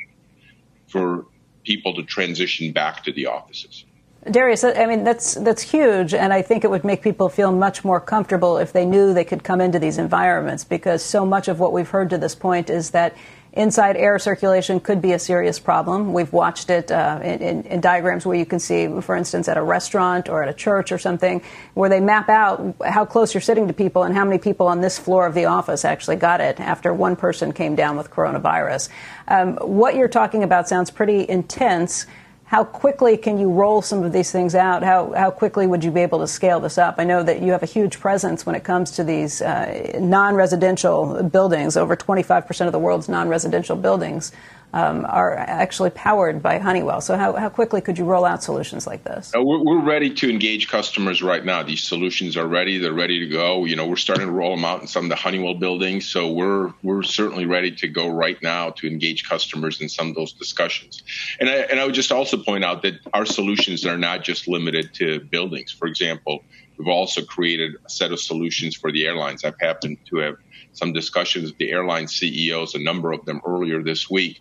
for 0.88 1.26
people 1.64 1.94
to 1.94 2.02
transition 2.04 2.72
back 2.72 3.04
to 3.04 3.12
the 3.12 3.26
offices. 3.26 3.86
Darius, 4.30 4.62
I 4.62 4.86
mean 4.86 5.02
that's 5.02 5.34
that's 5.34 5.62
huge, 5.62 6.14
and 6.14 6.32
I 6.32 6.42
think 6.42 6.62
it 6.62 6.70
would 6.70 6.84
make 6.84 7.02
people 7.02 7.28
feel 7.28 7.50
much 7.50 7.84
more 7.84 8.00
comfortable 8.00 8.56
if 8.58 8.72
they 8.72 8.84
knew 8.84 9.12
they 9.12 9.24
could 9.24 9.42
come 9.42 9.60
into 9.60 9.80
these 9.80 9.98
environments. 9.98 10.62
Because 10.62 11.02
so 11.02 11.26
much 11.26 11.48
of 11.48 11.58
what 11.58 11.72
we've 11.72 11.88
heard 11.88 12.10
to 12.10 12.18
this 12.18 12.36
point 12.36 12.70
is 12.70 12.90
that 12.90 13.16
inside 13.52 13.96
air 13.96 14.18
circulation 14.20 14.78
could 14.78 15.02
be 15.02 15.12
a 15.12 15.18
serious 15.18 15.58
problem. 15.58 16.12
We've 16.12 16.32
watched 16.32 16.70
it 16.70 16.90
uh, 16.90 17.18
in, 17.22 17.42
in, 17.42 17.62
in, 17.64 17.80
diagrams 17.80 18.24
where 18.24 18.36
you 18.36 18.46
can 18.46 18.60
see, 18.60 18.88
for 19.00 19.14
instance, 19.14 19.48
at 19.48 19.56
a 19.56 19.62
restaurant 19.62 20.28
or 20.28 20.42
at 20.42 20.48
a 20.48 20.54
church 20.54 20.92
or 20.92 20.98
something, 20.98 21.42
where 21.74 21.90
they 21.90 22.00
map 22.00 22.28
out 22.28 22.76
how 22.82 23.04
close 23.04 23.34
you're 23.34 23.42
sitting 23.42 23.66
to 23.66 23.74
people 23.74 24.04
and 24.04 24.14
how 24.14 24.24
many 24.24 24.38
people 24.38 24.68
on 24.68 24.80
this 24.80 24.98
floor 24.98 25.26
of 25.26 25.34
the 25.34 25.46
office 25.46 25.84
actually 25.84 26.16
got 26.16 26.40
it 26.40 26.60
after 26.60 26.94
one 26.94 27.16
person 27.16 27.52
came 27.52 27.74
down 27.74 27.96
with 27.96 28.10
coronavirus. 28.10 28.88
Um, 29.28 29.56
what 29.56 29.96
you're 29.96 30.08
talking 30.08 30.44
about 30.44 30.68
sounds 30.68 30.90
pretty 30.90 31.28
intense. 31.28 32.06
How 32.52 32.64
quickly 32.64 33.16
can 33.16 33.38
you 33.38 33.50
roll 33.50 33.80
some 33.80 34.02
of 34.04 34.12
these 34.12 34.30
things 34.30 34.54
out? 34.54 34.82
How, 34.82 35.10
how 35.12 35.30
quickly 35.30 35.66
would 35.66 35.82
you 35.82 35.90
be 35.90 36.00
able 36.00 36.18
to 36.18 36.26
scale 36.26 36.60
this 36.60 36.76
up? 36.76 36.96
I 36.98 37.04
know 37.04 37.22
that 37.22 37.40
you 37.40 37.52
have 37.52 37.62
a 37.62 37.66
huge 37.66 37.98
presence 37.98 38.44
when 38.44 38.54
it 38.54 38.62
comes 38.62 38.90
to 38.90 39.04
these 39.04 39.40
uh, 39.40 39.98
non 39.98 40.34
residential 40.34 41.22
buildings. 41.22 41.78
Over 41.78 41.96
25% 41.96 42.66
of 42.66 42.72
the 42.72 42.78
world's 42.78 43.08
non 43.08 43.30
residential 43.30 43.74
buildings 43.74 44.32
um, 44.74 45.04
are 45.06 45.36
actually 45.36 45.90
powered 45.90 46.42
by 46.42 46.58
Honeywell. 46.58 47.00
So, 47.00 47.16
how, 47.16 47.34
how 47.34 47.48
quickly 47.50 47.80
could 47.80 47.98
you 47.98 48.04
roll 48.04 48.24
out 48.24 48.42
solutions 48.42 48.86
like 48.86 49.04
this? 49.04 49.32
Uh, 49.34 49.42
we're, 49.42 49.62
we're, 49.62 49.82
ready 49.82 50.14
to 50.14 50.30
engage 50.30 50.68
customers 50.68 51.22
right 51.22 51.44
now. 51.44 51.62
These 51.62 51.82
solutions 51.82 52.36
are 52.36 52.46
ready; 52.46 52.78
they're 52.78 52.92
ready 52.92 53.18
to 53.20 53.26
go. 53.26 53.64
You 53.64 53.76
know, 53.76 53.86
we're 53.86 53.96
starting 53.96 54.26
to 54.26 54.32
roll 54.32 54.56
them 54.56 54.64
out 54.64 54.80
in 54.80 54.86
some 54.86 55.04
of 55.04 55.10
the 55.10 55.16
Honeywell 55.16 55.54
buildings. 55.54 56.06
So, 56.06 56.32
we're 56.32 56.72
we're 56.82 57.02
certainly 57.02 57.44
ready 57.44 57.70
to 57.72 57.88
go 57.88 58.08
right 58.08 58.40
now 58.42 58.70
to 58.70 58.86
engage 58.86 59.28
customers 59.28 59.80
in 59.80 59.88
some 59.88 60.08
of 60.08 60.14
those 60.14 60.32
discussions. 60.32 61.02
And 61.38 61.50
I, 61.50 61.54
and 61.54 61.78
I 61.78 61.84
would 61.84 61.94
just 61.94 62.12
also 62.12 62.38
point 62.38 62.64
out 62.64 62.82
that 62.82 62.94
our 63.12 63.26
solutions 63.26 63.84
are 63.84 63.98
not 63.98 64.24
just 64.24 64.48
limited 64.48 64.94
to 64.94 65.20
buildings. 65.20 65.70
For 65.70 65.86
example, 65.86 66.44
we've 66.78 66.88
also 66.88 67.22
created 67.22 67.74
a 67.84 67.90
set 67.90 68.10
of 68.10 68.20
solutions 68.20 68.74
for 68.74 68.90
the 68.90 69.06
airlines. 69.06 69.44
I've 69.44 69.60
happened 69.60 69.98
to 70.06 70.16
have 70.18 70.36
some 70.72 70.94
discussions 70.94 71.50
with 71.50 71.58
the 71.58 71.70
airline 71.70 72.08
CEOs, 72.08 72.74
a 72.74 72.78
number 72.78 73.12
of 73.12 73.26
them 73.26 73.42
earlier 73.44 73.82
this 73.82 74.08
week 74.08 74.40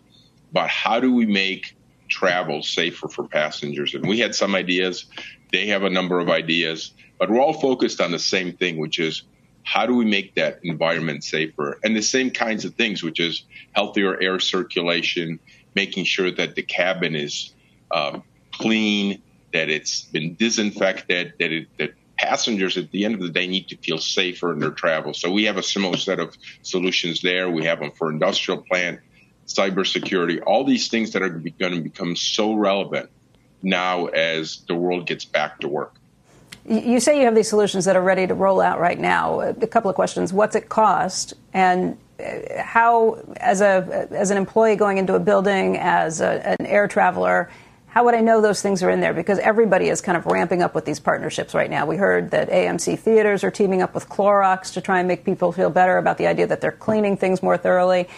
about 0.52 0.68
how 0.68 1.00
do 1.00 1.12
we 1.12 1.26
make 1.26 1.76
travel 2.08 2.62
safer 2.62 3.08
for 3.08 3.26
passengers. 3.26 3.94
And 3.94 4.06
we 4.06 4.20
had 4.20 4.34
some 4.34 4.54
ideas 4.54 5.06
They 5.52 5.66
have 5.66 5.84
a 5.84 5.90
number 5.90 6.18
of 6.18 6.30
ideas, 6.30 6.92
but 7.18 7.30
we're 7.30 7.40
all 7.40 7.52
focused 7.52 8.00
on 8.00 8.10
the 8.10 8.18
same 8.18 8.54
thing, 8.54 8.78
which 8.78 8.98
is 8.98 9.22
how 9.64 9.86
do 9.86 9.94
we 9.94 10.04
make 10.04 10.34
that 10.34 10.60
environment 10.64 11.22
safer? 11.22 11.78
And 11.84 11.94
the 11.94 12.02
same 12.02 12.30
kinds 12.30 12.64
of 12.64 12.74
things, 12.74 13.02
which 13.02 13.20
is 13.20 13.44
healthier 13.72 14.20
air 14.20 14.40
circulation, 14.40 15.38
making 15.74 16.04
sure 16.04 16.30
that 16.32 16.54
the 16.56 16.62
cabin 16.62 17.14
is 17.14 17.54
um, 17.92 18.24
clean, 18.52 19.22
that 19.52 19.68
it's 19.68 20.02
been 20.02 20.34
disinfected, 20.34 21.34
that 21.38 21.52
it, 21.52 21.68
that 21.78 21.92
passengers 22.16 22.76
at 22.78 22.90
the 22.90 23.04
end 23.04 23.14
of 23.14 23.20
the 23.20 23.28
day 23.28 23.46
need 23.46 23.68
to 23.68 23.76
feel 23.76 23.98
safer 23.98 24.52
in 24.52 24.58
their 24.58 24.70
travel. 24.70 25.12
So 25.12 25.30
we 25.30 25.44
have 25.44 25.58
a 25.58 25.62
similar 25.62 25.98
set 25.98 26.18
of 26.18 26.36
solutions 26.62 27.20
there. 27.20 27.50
We 27.50 27.64
have 27.64 27.80
them 27.80 27.92
for 27.92 28.10
industrial 28.10 28.62
plant, 28.62 29.00
cybersecurity, 29.54 30.42
all 30.46 30.64
these 30.64 30.88
things 30.88 31.12
that 31.12 31.22
are 31.22 31.28
going 31.28 31.74
to 31.74 31.80
become 31.80 32.16
so 32.16 32.54
relevant 32.54 33.10
now 33.62 34.06
as 34.06 34.58
the 34.68 34.74
world 34.74 35.06
gets 35.06 35.24
back 35.24 35.60
to 35.60 35.68
work. 35.68 35.94
You 36.64 37.00
say 37.00 37.18
you 37.18 37.24
have 37.24 37.34
these 37.34 37.48
solutions 37.48 37.86
that 37.86 37.96
are 37.96 38.02
ready 38.02 38.26
to 38.26 38.34
roll 38.34 38.60
out 38.60 38.78
right 38.78 38.98
now. 38.98 39.40
A 39.40 39.66
couple 39.66 39.90
of 39.90 39.96
questions: 39.96 40.32
What's 40.32 40.54
it 40.54 40.68
cost, 40.68 41.34
and 41.52 41.98
uh, 42.20 42.62
how, 42.62 43.18
as 43.38 43.60
a 43.60 44.06
as 44.12 44.30
an 44.30 44.36
employee 44.36 44.76
going 44.76 44.98
into 44.98 45.14
a 45.14 45.20
building, 45.20 45.76
as 45.76 46.20
a, 46.20 46.56
an 46.60 46.66
air 46.66 46.86
traveler, 46.86 47.50
how 47.92 48.04
would 48.04 48.14
I 48.14 48.20
know 48.20 48.40
those 48.40 48.62
things 48.62 48.82
are 48.82 48.90
in 48.90 49.00
there? 49.00 49.12
Because 49.12 49.38
everybody 49.40 49.88
is 49.88 50.00
kind 50.00 50.16
of 50.16 50.24
ramping 50.24 50.62
up 50.62 50.74
with 50.74 50.84
these 50.84 50.98
partnerships 50.98 51.52
right 51.52 51.68
now. 51.68 51.84
We 51.84 51.96
heard 51.96 52.30
that 52.30 52.48
AMC 52.48 52.98
theaters 53.00 53.44
are 53.44 53.50
teaming 53.50 53.82
up 53.82 53.92
with 53.92 54.08
Clorox 54.08 54.72
to 54.72 54.80
try 54.80 55.00
and 55.00 55.08
make 55.08 55.24
people 55.24 55.50
feel 55.50 55.68
better 55.68 55.98
about 55.98 56.16
the 56.16 56.26
idea 56.26 56.46
that 56.46 56.60
they're 56.60 56.72
cleaning 56.72 57.18
things 57.18 57.42
more 57.42 57.58
thoroughly. 57.58 58.08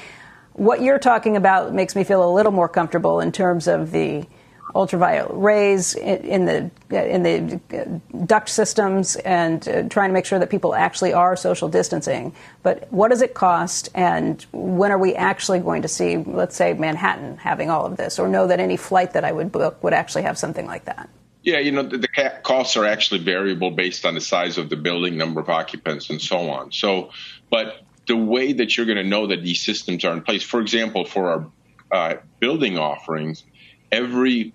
What 0.54 0.82
you're 0.82 0.99
talking 0.99 1.37
about 1.37 1.75
makes 1.75 1.94
me 1.94 2.04
feel 2.04 2.28
a 2.28 2.32
little 2.32 2.52
more 2.52 2.68
comfortable 2.68 3.20
in 3.20 3.32
terms 3.32 3.66
of 3.66 3.90
the 3.90 4.26
ultraviolet 4.75 5.30
rays 5.32 5.94
in, 5.94 6.46
the 6.46 6.70
in 6.90 7.23
the 7.23 8.00
duct 8.26 8.49
systems 8.49 9.14
and 9.16 9.68
uh, 9.68 9.82
trying 9.88 10.08
to 10.08 10.12
make 10.14 10.25
sure 10.25 10.38
that 10.38 10.50
people 10.50 10.75
actually 10.75 11.12
are 11.12 11.37
social 11.37 11.68
distancing. 11.68 12.34
But 12.62 12.92
what 12.92 13.11
does 13.11 13.23
it 13.23 13.34
cost, 13.34 13.88
and 13.94 14.44
when 14.52 14.90
are 14.90 14.99
we 14.99 15.14
actually 15.14 15.61
going 15.61 15.82
to 15.82 15.88
see, 15.88 16.16
let's 16.16 16.56
say, 16.56 16.75
Manhattan 16.75 17.37
having 17.37 17.70
all 17.70 17.87
of 17.87 17.96
this, 17.96 18.18
or 18.18 18.28
know 18.28 18.46
that 18.49 18.58
any 18.58 18.76
flight 18.76 19.12
that 19.12 19.25
I 19.25 19.32
would 19.32 19.52
book 19.52 19.82
would 19.82 19.92
actually 19.92 20.23
have 20.23 20.38
something 20.38 20.66
like 20.66 20.87
that? 20.87 21.08
Yeah, 21.42 21.58
you 21.58 21.73
know, 21.73 21.82
the, 21.82 21.99
the 21.99 22.08
costs 22.42 22.76
are 22.76 22.87
actually 22.87 23.20
variable 23.20 23.70
based 23.70 24.06
on 24.06 24.14
the 24.14 24.20
size 24.20 24.56
of 24.56 24.70
the 24.70 24.76
building, 24.76 25.16
number 25.16 25.40
of 25.40 25.50
occupants, 25.50 26.11
and 26.11 26.20
so 26.20 26.50
on. 26.50 26.73
So, 26.73 27.11
but 27.50 27.82
the 28.06 28.16
way 28.16 28.52
that 28.52 28.76
you're 28.76 28.87
going 28.87 28.99
to 28.99 29.04
know 29.04 29.28
that 29.28 29.42
these 29.42 29.62
systems 29.62 30.04
are 30.04 30.12
in 30.12 30.23
place, 30.23 30.42
for 30.42 30.61
example, 30.61 31.04
for 31.04 31.28
our 31.30 31.46
uh, 31.90 32.16
building 32.40 32.78
offerings, 32.78 33.44
every 33.90 34.52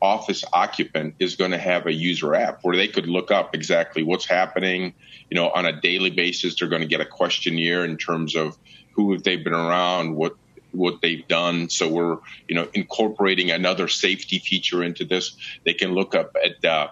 office 0.00 0.44
occupant 0.52 1.14
is 1.18 1.36
going 1.36 1.50
to 1.50 1.58
have 1.58 1.86
a 1.86 1.92
user 1.92 2.34
app 2.34 2.60
where 2.62 2.76
they 2.76 2.88
could 2.88 3.06
look 3.06 3.30
up 3.30 3.54
exactly 3.54 4.02
what's 4.02 4.26
happening. 4.26 4.94
You 5.30 5.36
know, 5.36 5.50
on 5.50 5.66
a 5.66 5.80
daily 5.80 6.10
basis, 6.10 6.56
they're 6.58 6.68
going 6.68 6.82
to 6.82 6.88
get 6.88 7.00
a 7.00 7.06
questionnaire 7.06 7.84
in 7.84 7.96
terms 7.96 8.36
of 8.36 8.56
who 8.92 9.12
have 9.12 9.22
they 9.22 9.36
been 9.36 9.54
around, 9.54 10.14
what 10.14 10.36
what 10.72 11.00
they've 11.00 11.26
done. 11.26 11.68
So 11.70 11.88
we're 11.88 12.18
you 12.48 12.54
know 12.54 12.68
incorporating 12.74 13.50
another 13.50 13.88
safety 13.88 14.38
feature 14.38 14.82
into 14.82 15.04
this. 15.04 15.36
They 15.64 15.74
can 15.74 15.92
look 15.92 16.14
up 16.14 16.36
at 16.42 16.64
uh, 16.64 16.88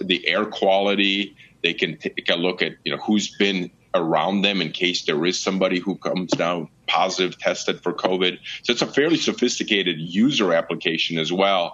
the 0.00 0.26
air 0.28 0.44
quality. 0.44 1.36
They 1.62 1.74
can 1.74 1.98
take 1.98 2.28
a 2.30 2.36
look 2.36 2.62
at 2.62 2.72
you 2.84 2.92
know 2.92 3.02
who's 3.02 3.34
been 3.36 3.70
around 3.96 4.42
them 4.42 4.60
in 4.60 4.70
case 4.72 5.04
there 5.04 5.24
is 5.24 5.38
somebody 5.38 5.80
who 5.80 5.96
comes 5.96 6.30
down 6.32 6.68
positive 6.86 7.38
tested 7.38 7.82
for 7.82 7.92
COVID. 7.92 8.38
So 8.62 8.72
it's 8.72 8.82
a 8.82 8.86
fairly 8.86 9.16
sophisticated 9.16 9.98
user 9.98 10.52
application 10.52 11.18
as 11.18 11.32
well 11.32 11.72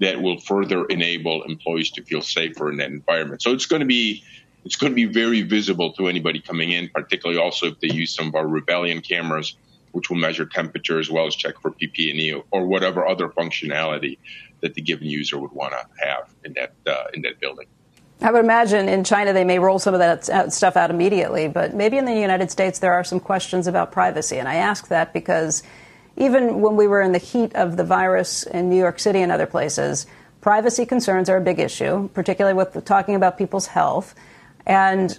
that 0.00 0.20
will 0.20 0.38
further 0.40 0.84
enable 0.86 1.42
employees 1.44 1.90
to 1.92 2.02
feel 2.02 2.20
safer 2.20 2.70
in 2.70 2.78
that 2.78 2.88
environment. 2.88 3.42
So 3.42 3.52
it's 3.52 3.66
going 3.66 3.80
to 3.80 3.86
be 3.86 4.22
it's 4.64 4.76
going 4.76 4.92
to 4.92 4.96
be 4.96 5.04
very 5.04 5.42
visible 5.42 5.92
to 5.92 6.08
anybody 6.08 6.40
coming 6.40 6.72
in, 6.72 6.88
particularly 6.88 7.38
also 7.38 7.66
if 7.66 7.80
they 7.80 7.92
use 7.92 8.14
some 8.14 8.28
of 8.28 8.34
our 8.34 8.46
Rebellion 8.46 9.02
cameras, 9.02 9.58
which 9.92 10.08
will 10.08 10.16
measure 10.16 10.46
temperature 10.46 10.98
as 10.98 11.10
well 11.10 11.26
as 11.26 11.36
check 11.36 11.60
for 11.60 11.70
PPE 11.70 12.42
or 12.50 12.66
whatever 12.66 13.06
other 13.06 13.28
functionality 13.28 14.16
that 14.60 14.72
the 14.72 14.80
given 14.80 15.06
user 15.06 15.38
would 15.38 15.52
want 15.52 15.72
to 15.72 16.06
have 16.06 16.30
in 16.44 16.54
that 16.54 16.72
uh, 16.86 17.04
in 17.12 17.22
that 17.22 17.40
building. 17.40 17.66
I 18.20 18.30
would 18.30 18.44
imagine 18.44 18.88
in 18.88 19.04
China 19.04 19.32
they 19.32 19.44
may 19.44 19.58
roll 19.58 19.78
some 19.78 19.92
of 19.92 20.00
that 20.00 20.52
stuff 20.52 20.76
out 20.76 20.90
immediately, 20.90 21.48
but 21.48 21.74
maybe 21.74 21.98
in 21.98 22.04
the 22.04 22.14
United 22.14 22.50
States 22.50 22.78
there 22.78 22.92
are 22.92 23.04
some 23.04 23.20
questions 23.20 23.66
about 23.66 23.92
privacy. 23.92 24.38
And 24.38 24.48
I 24.48 24.56
ask 24.56 24.88
that 24.88 25.12
because 25.12 25.62
even 26.16 26.60
when 26.60 26.76
we 26.76 26.86
were 26.86 27.02
in 27.02 27.12
the 27.12 27.18
heat 27.18 27.54
of 27.54 27.76
the 27.76 27.84
virus 27.84 28.44
in 28.44 28.70
New 28.70 28.78
York 28.78 28.98
City 28.98 29.20
and 29.20 29.32
other 29.32 29.46
places, 29.46 30.06
privacy 30.40 30.86
concerns 30.86 31.28
are 31.28 31.36
a 31.36 31.40
big 31.40 31.58
issue, 31.58 32.08
particularly 32.10 32.56
with 32.56 32.84
talking 32.84 33.14
about 33.14 33.36
people's 33.36 33.66
health. 33.66 34.14
And 34.64 35.18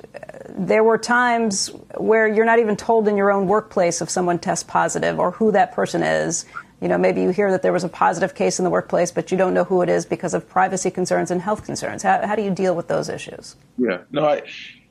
there 0.49 0.83
were 0.83 0.97
times 0.97 1.67
where 1.97 2.27
you're 2.27 2.45
not 2.45 2.59
even 2.59 2.75
told 2.75 3.07
in 3.07 3.17
your 3.17 3.31
own 3.31 3.45
workplace 3.45 4.01
if 4.01 4.09
someone 4.09 4.39
tests 4.39 4.63
positive 4.63 5.19
or 5.19 5.31
who 5.31 5.51
that 5.51 5.73
person 5.73 6.01
is. 6.01 6.45
You 6.81 6.89
know, 6.89 6.97
maybe 6.97 7.21
you 7.21 7.29
hear 7.29 7.51
that 7.51 7.61
there 7.61 7.73
was 7.73 7.83
a 7.83 7.89
positive 7.89 8.35
case 8.35 8.59
in 8.59 8.63
the 8.65 8.69
workplace, 8.69 9.11
but 9.11 9.31
you 9.31 9.37
don't 9.37 9.53
know 9.53 9.63
who 9.63 9.81
it 9.81 9.89
is 9.89 10.05
because 10.05 10.33
of 10.33 10.47
privacy 10.47 10.91
concerns 10.91 11.31
and 11.31 11.41
health 11.41 11.63
concerns. 11.63 12.03
How, 12.03 12.25
how 12.27 12.35
do 12.35 12.41
you 12.41 12.51
deal 12.51 12.75
with 12.75 12.87
those 12.87 13.07
issues? 13.07 13.55
Yeah, 13.77 13.99
no, 14.11 14.25
I, 14.25 14.43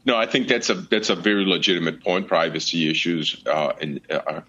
no, 0.07 0.17
I 0.17 0.27
think 0.27 0.49
that's 0.49 0.71
a 0.71 0.75
that's 0.75 1.11
a 1.11 1.15
very 1.15 1.45
legitimate 1.45 2.03
point. 2.03 2.29
Privacy 2.29 2.91
issues 2.91 3.43
uh, 3.47 3.73
and 3.81 4.01
uh, 4.11 4.41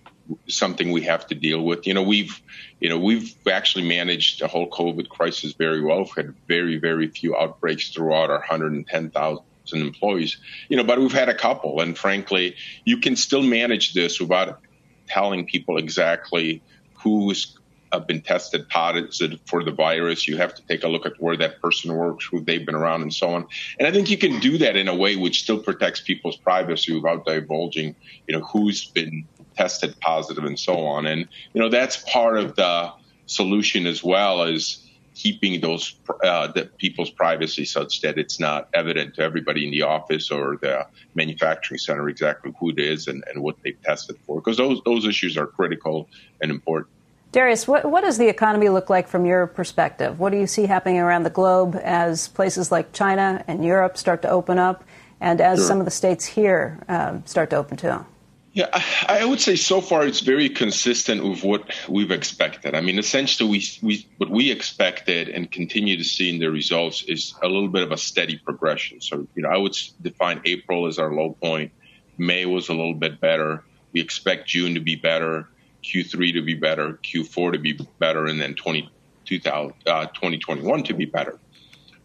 something 0.47 0.91
we 0.91 1.03
have 1.03 1.27
to 1.27 1.35
deal 1.35 1.63
with. 1.63 1.87
You 1.87 1.93
know, 1.93 2.03
we've, 2.03 2.41
you 2.79 2.89
know, 2.89 2.99
we've 2.99 3.33
actually 3.47 3.87
managed 3.87 4.41
the 4.41 4.47
whole 4.47 4.69
COVID 4.69 5.09
crisis 5.09 5.53
very 5.53 5.81
well. 5.81 5.99
We've 5.99 6.15
had 6.15 6.35
very, 6.47 6.77
very 6.77 7.07
few 7.07 7.35
outbreaks 7.35 7.89
throughout 7.89 8.29
our 8.29 8.39
110,000 8.39 9.43
employees. 9.73 10.37
You 10.69 10.77
know, 10.77 10.83
but 10.83 10.99
we've 10.99 11.11
had 11.11 11.29
a 11.29 11.35
couple, 11.35 11.79
and 11.81 11.97
frankly, 11.97 12.55
you 12.83 12.97
can 12.97 13.15
still 13.15 13.43
manage 13.43 13.93
this 13.93 14.19
without 14.19 14.61
telling 15.07 15.45
people 15.45 15.77
exactly 15.77 16.61
who's 17.05 17.55
uh, 17.91 17.99
been 17.99 18.19
tested 18.19 18.67
positive 18.69 19.39
for 19.45 19.63
the 19.63 19.71
virus. 19.71 20.27
You 20.27 20.37
have 20.37 20.55
to 20.55 20.65
take 20.67 20.83
a 20.83 20.87
look 20.87 21.05
at 21.05 21.13
where 21.19 21.37
that 21.37 21.61
person 21.61 21.93
works, 21.93 22.25
who 22.25 22.41
they've 22.41 22.65
been 22.65 22.75
around, 22.75 23.03
and 23.03 23.13
so 23.13 23.29
on. 23.29 23.45
And 23.79 23.87
I 23.87 23.91
think 23.91 24.09
you 24.09 24.17
can 24.17 24.39
do 24.39 24.57
that 24.57 24.75
in 24.75 24.87
a 24.87 24.95
way 24.95 25.15
which 25.15 25.43
still 25.43 25.59
protects 25.59 26.01
people's 26.01 26.35
privacy 26.35 26.93
without 26.95 27.25
divulging, 27.25 27.95
you 28.27 28.37
know, 28.37 28.43
who's 28.43 28.85
been 28.85 29.25
tested 29.55 29.97
positive 30.01 30.43
and 30.43 30.59
so 30.59 30.85
on. 30.85 31.05
And, 31.05 31.27
you 31.53 31.61
know, 31.61 31.69
that's 31.69 31.97
part 31.97 32.37
of 32.37 32.55
the 32.55 32.91
solution 33.27 33.85
as 33.85 34.03
well 34.03 34.41
as 34.41 34.81
keeping 35.13 35.61
those 35.61 35.97
uh, 36.23 36.51
people's 36.77 37.09
privacy 37.09 37.63
such 37.63 38.01
that 38.01 38.17
it's 38.17 38.37
not 38.39 38.67
evident 38.73 39.15
to 39.15 39.21
everybody 39.21 39.63
in 39.63 39.71
the 39.71 39.81
office 39.81 40.29
or 40.29 40.57
the 40.61 40.85
manufacturing 41.15 41.77
center 41.77 42.09
exactly 42.09 42.53
who 42.59 42.69
it 42.71 42.79
is 42.79 43.07
and, 43.07 43.23
and 43.29 43.41
what 43.41 43.55
they've 43.63 43.81
tested 43.81 44.17
for 44.25 44.41
because 44.41 44.57
those 44.57 44.81
those 44.83 45.05
issues 45.05 45.37
are 45.37 45.47
critical 45.47 46.09
and 46.41 46.51
important. 46.51 46.94
Darius, 47.35 47.67
what, 47.67 47.83
what 47.83 47.99
does 47.99 48.17
the 48.17 48.29
economy 48.29 48.69
look 48.69 48.89
like 48.89 49.09
from 49.09 49.25
your 49.25 49.45
perspective? 49.45 50.19
What 50.21 50.31
do 50.31 50.39
you 50.39 50.47
see 50.47 50.67
happening 50.67 50.99
around 50.99 51.23
the 51.23 51.29
globe 51.29 51.77
as 51.83 52.29
places 52.29 52.71
like 52.71 52.93
China 52.93 53.43
and 53.45 53.65
Europe 53.65 53.97
start 53.97 54.21
to 54.21 54.29
open 54.29 54.57
up, 54.57 54.85
and 55.19 55.41
as 55.41 55.59
sure. 55.59 55.67
some 55.67 55.79
of 55.79 55.85
the 55.85 55.91
states 55.91 56.23
here 56.23 56.81
um, 56.87 57.25
start 57.25 57.49
to 57.49 57.57
open 57.57 57.75
too? 57.75 58.05
Yeah, 58.53 58.67
I 59.09 59.25
would 59.25 59.41
say 59.41 59.57
so 59.57 59.81
far 59.81 60.07
it's 60.07 60.21
very 60.21 60.47
consistent 60.47 61.25
with 61.25 61.43
what 61.43 61.69
we've 61.89 62.09
expected. 62.09 62.73
I 62.73 62.79
mean, 62.79 62.97
essentially, 62.97 63.49
we, 63.49 63.67
we 63.81 64.07
what 64.15 64.29
we 64.29 64.49
expected 64.49 65.27
and 65.27 65.51
continue 65.51 65.97
to 65.97 66.05
see 66.05 66.33
in 66.33 66.39
the 66.39 66.49
results 66.49 67.03
is 67.03 67.35
a 67.43 67.49
little 67.49 67.67
bit 67.67 67.83
of 67.83 67.91
a 67.91 67.97
steady 67.97 68.37
progression. 68.37 69.01
So, 69.01 69.27
you 69.35 69.43
know, 69.43 69.49
I 69.49 69.57
would 69.57 69.75
define 70.01 70.39
April 70.45 70.87
as 70.87 70.99
our 70.99 71.13
low 71.13 71.33
point. 71.33 71.73
May 72.17 72.45
was 72.45 72.69
a 72.69 72.73
little 72.73 72.93
bit 72.93 73.19
better. 73.19 73.65
We 73.91 73.99
expect 73.99 74.47
June 74.47 74.75
to 74.75 74.79
be 74.79 74.95
better, 74.95 75.49
Q3 75.85 76.33
to 76.33 76.41
be 76.41 76.55
better, 76.55 76.99
Q4 77.03 77.53
to 77.53 77.59
be 77.59 77.79
better, 77.99 78.25
and 78.25 78.39
then 78.39 78.55
20, 78.55 78.89
2021 79.25 80.79
uh, 80.79 80.83
to 80.83 80.93
be 80.93 81.05
better. 81.05 81.39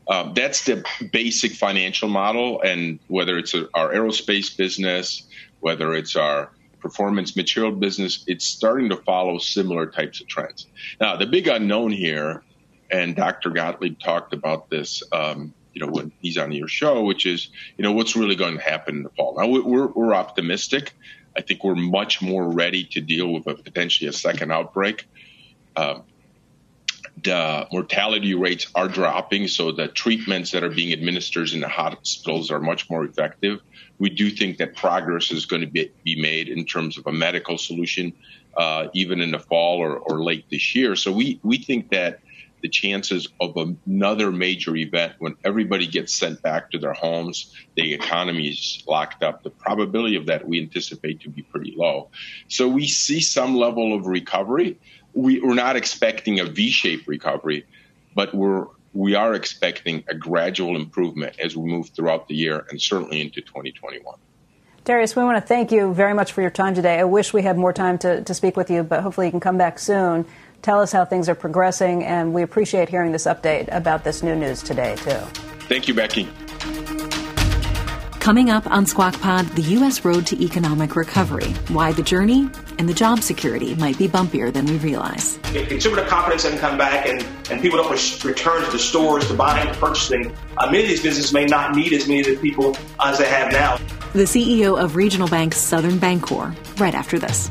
Um, 0.09 0.33
that's 0.35 0.65
the 0.65 0.85
basic 1.13 1.53
financial 1.53 2.09
model, 2.09 2.61
and 2.63 2.99
whether 3.09 3.39
it's 3.39 3.55
a, 3.55 3.69
our 3.75 3.93
aerospace 3.93 4.57
business 4.57 5.27
whether 5.61 5.95
it's 5.95 6.17
our 6.17 6.51
performance 6.81 7.37
material 7.37 7.73
business, 7.73 8.25
it's 8.27 8.45
starting 8.45 8.89
to 8.89 8.97
follow 8.97 9.39
similar 9.39 9.87
types 9.87 10.21
of 10.21 10.27
trends. 10.27 10.67
Now, 11.01 11.17
the 11.17 11.27
big 11.27 11.47
unknown 11.47 11.93
here, 11.93 12.43
and 12.91 13.15
Dr. 13.15 13.51
Gottlieb 13.51 13.99
talked 14.01 14.33
about 14.33 14.71
this, 14.71 15.03
um, 15.13 15.55
you 15.75 15.85
know, 15.85 15.93
when 15.93 16.11
he's 16.21 16.39
on 16.39 16.51
your 16.53 16.69
show, 16.69 17.05
which 17.05 17.27
is, 17.27 17.51
you 17.77 17.85
know, 17.85 17.93
what's 17.93 18.17
really 18.17 18.35
going 18.35 18.57
to 18.57 18.63
happen 18.63 18.97
in 18.97 19.03
the 19.03 19.11
fall. 19.11 19.37
Now, 19.39 19.47
we're, 19.47 19.87
we're 19.87 20.15
optimistic. 20.15 20.95
I 21.37 21.43
think 21.43 21.65
we're 21.65 21.75
much 21.75 22.21
more 22.21 22.49
ready 22.49 22.85
to 22.85 23.01
deal 23.01 23.33
with 23.33 23.47
a 23.47 23.55
potentially 23.55 24.09
a 24.09 24.13
second 24.13 24.51
outbreak. 24.53 25.07
Um, 25.77 26.03
the 27.23 27.67
mortality 27.71 28.35
rates 28.35 28.67
are 28.75 28.89
dropping, 28.89 29.49
so 29.49 29.73
the 29.73 29.89
treatments 29.89 30.53
that 30.53 30.63
are 30.65 30.71
being 30.71 30.93
administered 30.93 31.53
in 31.53 31.61
the 31.61 31.69
hospitals 31.69 32.51
are 32.51 32.61
much 32.61 32.89
more 32.89 33.05
effective. 33.05 33.61
We 33.99 34.11
do 34.11 34.31
think 34.31 34.59
that 34.59 34.75
progress 34.75 35.31
is 35.31 35.45
going 35.47 35.63
to 35.63 35.69
be, 35.69 35.93
be 36.05 36.21
made 36.21 36.49
in 36.49 36.65
terms 36.65 36.97
of 36.97 37.07
a 37.07 37.13
medical 37.13 37.59
solution, 37.59 38.13
uh, 38.57 38.89
even 38.95 39.21
in 39.21 39.33
the 39.33 39.39
fall 39.39 39.79
or, 39.79 39.99
or 39.99 40.23
late 40.23 40.47
this 40.51 40.75
year. 40.75 40.97
So 40.97 41.13
we, 41.13 41.39
we 41.43 41.59
think 41.59 41.91
that 41.91 42.21
the 42.63 42.69
chances 42.69 43.29
of 43.41 43.57
another 43.57 44.31
major 44.31 44.77
event 44.77 45.15
when 45.19 45.37
everybody 45.45 45.87
gets 45.87 46.13
sent 46.13 46.43
back 46.43 46.71
to 46.71 46.79
their 46.79 46.93
homes, 46.93 47.55
the 47.77 47.95
economy 47.95 48.49
is 48.49 48.83
locked 48.87 49.23
up, 49.23 49.43
the 49.43 49.51
probability 49.51 50.17
of 50.17 50.27
that 50.27 50.47
we 50.47 50.61
anticipate 50.61 51.21
to 51.21 51.31
be 51.31 51.43
pretty 51.43 51.75
low. 51.77 52.11
So 52.49 52.69
we 52.69 52.87
see 52.87 53.21
some 53.21 53.57
level 53.57 53.95
of 53.95 54.07
recovery. 54.07 54.79
We, 55.15 55.41
we're 55.41 55.55
not 55.55 55.77
expecting 55.77 56.41
a 56.41 56.45
V-shaped 56.45 57.07
recovery, 57.07 57.67
but 58.15 58.35
we're 58.35 58.67
we 58.93 59.15
are 59.15 59.35
expecting 59.35 60.03
a 60.09 60.15
gradual 60.17 60.75
improvement 60.75 61.39
as 61.39 61.57
we 61.57 61.71
move 61.71 61.91
throughout 61.91 62.27
the 62.27 62.35
year 62.35 62.67
and 62.71 62.83
certainly 62.83 63.21
into 63.21 63.41
2021. 63.41 64.17
Darius, 64.85 65.15
we 65.15 65.23
want 65.23 65.37
to 65.37 65.47
thank 65.47 65.71
you 65.71 65.95
very 65.95 66.15
much 66.15 66.33
for 66.33 66.41
your 66.41 66.51
time 66.51 66.75
today. 66.75 66.99
I 66.99 67.05
wish 67.05 67.33
we 67.33 67.43
had 67.43 67.57
more 67.57 67.73
time 67.73 67.99
to, 67.99 68.25
to 68.25 68.35
speak 68.35 68.57
with 68.57 68.71
you, 68.71 68.83
but 68.83 69.03
hopefully 69.03 69.27
you 69.27 69.31
can 69.31 69.39
come 69.39 69.59
back 69.59 69.79
soon 69.79 70.27
tell 70.63 70.81
us 70.81 70.93
how 70.93 71.05
things 71.05 71.29
are 71.29 71.35
progressing, 71.35 72.05
and 72.05 72.33
we 72.33 72.43
appreciate 72.43 72.89
hearing 72.89 73.13
this 73.13 73.25
update 73.25 73.69
about 73.75 74.05
this 74.05 74.23
new 74.23 74.35
news 74.35 74.63
today, 74.63 74.97
too. 74.97 75.21
Thank 75.69 75.89
you, 75.89 75.95
Becky. 75.95 76.29
Coming 78.21 78.51
up 78.51 78.71
on 78.71 78.85
Squawk 78.85 79.19
Pod, 79.21 79.47
the 79.57 79.63
U.S. 79.63 80.05
road 80.05 80.27
to 80.27 80.45
economic 80.45 80.95
recovery, 80.95 81.53
why 81.69 81.93
the 81.93 82.03
journey 82.03 82.51
and 82.79 82.87
the 82.87 82.93
job 82.93 83.23
security 83.23 83.75
might 83.77 83.97
be 83.97 84.09
bumpier 84.09 84.53
than 84.53 84.67
we 84.67 84.77
realize. 84.77 85.39
If 85.55 85.69
consumer 85.69 86.05
confidence 86.07 86.43
doesn't 86.43 86.59
come 86.59 86.77
back 86.77 87.07
and, 87.07 87.27
and 87.51 87.63
people 87.63 87.79
don't 87.79 87.91
return 87.91 88.63
to 88.63 88.71
the 88.71 88.79
stores, 88.79 89.27
to 89.29 89.35
buying, 89.35 89.73
to 89.73 89.79
purchasing, 89.81 90.37
uh, 90.59 90.67
many 90.67 90.83
of 90.83 90.89
these 90.91 91.03
businesses 91.03 91.33
may 91.33 91.47
not 91.47 91.75
need 91.75 91.95
as 91.95 92.07
many 92.07 92.21
of 92.21 92.27
the 92.27 92.37
people 92.37 92.77
as 93.03 93.17
they 93.17 93.27
have 93.27 93.53
now. 93.53 93.79
The 94.13 94.25
CEO 94.25 94.79
of 94.79 94.97
regional 94.97 95.27
bank 95.27 95.55
Southern 95.55 95.99
Bancorp, 95.99 96.79
right 96.79 96.95
after 96.95 97.19
this. 97.19 97.51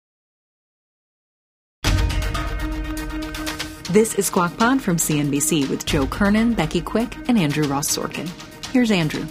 This 3.91 4.15
is 4.15 4.27
Squawk 4.27 4.55
Pod 4.55 4.81
from 4.81 4.95
CNBC 4.95 5.69
with 5.69 5.85
Joe 5.85 6.07
Kernan, 6.07 6.53
Becky 6.53 6.79
Quick, 6.79 7.13
and 7.27 7.37
Andrew 7.37 7.67
Ross 7.67 7.93
Sorkin. 7.93 8.25
Here's 8.71 8.89
Andrew. 8.89 9.27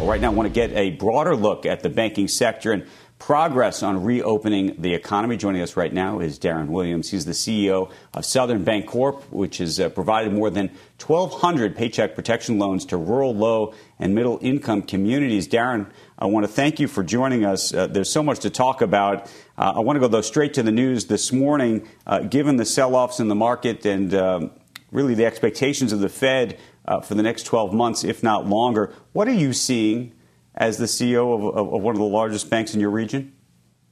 Well, 0.00 0.08
right 0.08 0.20
now, 0.20 0.32
I 0.32 0.34
want 0.34 0.48
to 0.48 0.52
get 0.52 0.72
a 0.72 0.90
broader 0.90 1.36
look 1.36 1.64
at 1.64 1.84
the 1.84 1.88
banking 1.88 2.26
sector 2.26 2.72
and 2.72 2.84
progress 3.20 3.84
on 3.84 4.02
reopening 4.02 4.74
the 4.80 4.94
economy. 4.94 5.36
Joining 5.36 5.62
us 5.62 5.76
right 5.76 5.92
now 5.92 6.18
is 6.18 6.36
Darrin 6.36 6.72
Williams. 6.72 7.10
He's 7.10 7.26
the 7.26 7.32
CEO 7.32 7.92
of 8.12 8.24
Southern 8.24 8.64
Bancorp, 8.64 9.22
which 9.30 9.58
has 9.58 9.78
uh, 9.78 9.88
provided 9.90 10.32
more 10.32 10.50
than 10.50 10.70
1,200 11.06 11.76
paycheck 11.76 12.16
protection 12.16 12.58
loans 12.58 12.86
to 12.86 12.96
rural, 12.96 13.32
low, 13.32 13.74
and 14.00 14.16
middle 14.16 14.40
income 14.42 14.82
communities. 14.82 15.46
Darrin, 15.46 15.86
I 16.18 16.26
want 16.26 16.44
to 16.44 16.50
thank 16.50 16.80
you 16.80 16.88
for 16.88 17.04
joining 17.04 17.44
us. 17.44 17.72
Uh, 17.72 17.86
there's 17.86 18.10
so 18.10 18.22
much 18.22 18.40
to 18.40 18.50
talk 18.50 18.80
about. 18.80 19.30
Uh, 19.60 19.74
I 19.76 19.80
want 19.80 19.96
to 19.96 20.00
go 20.00 20.08
though 20.08 20.22
straight 20.22 20.54
to 20.54 20.62
the 20.62 20.72
news 20.72 21.04
this 21.04 21.32
morning. 21.32 21.86
Uh, 22.06 22.20
given 22.20 22.56
the 22.56 22.64
sell-offs 22.64 23.20
in 23.20 23.28
the 23.28 23.34
market 23.34 23.84
and 23.84 24.14
um, 24.14 24.52
really 24.90 25.14
the 25.14 25.26
expectations 25.26 25.92
of 25.92 26.00
the 26.00 26.08
Fed 26.08 26.58
uh, 26.86 27.00
for 27.00 27.14
the 27.14 27.22
next 27.22 27.42
12 27.42 27.74
months, 27.74 28.02
if 28.02 28.22
not 28.22 28.46
longer, 28.46 28.90
what 29.12 29.28
are 29.28 29.34
you 29.34 29.52
seeing 29.52 30.14
as 30.54 30.78
the 30.78 30.86
CEO 30.86 31.34
of, 31.34 31.44
of, 31.44 31.74
of 31.74 31.82
one 31.82 31.94
of 31.94 31.98
the 31.98 32.06
largest 32.06 32.48
banks 32.48 32.72
in 32.72 32.80
your 32.80 32.88
region? 32.88 33.34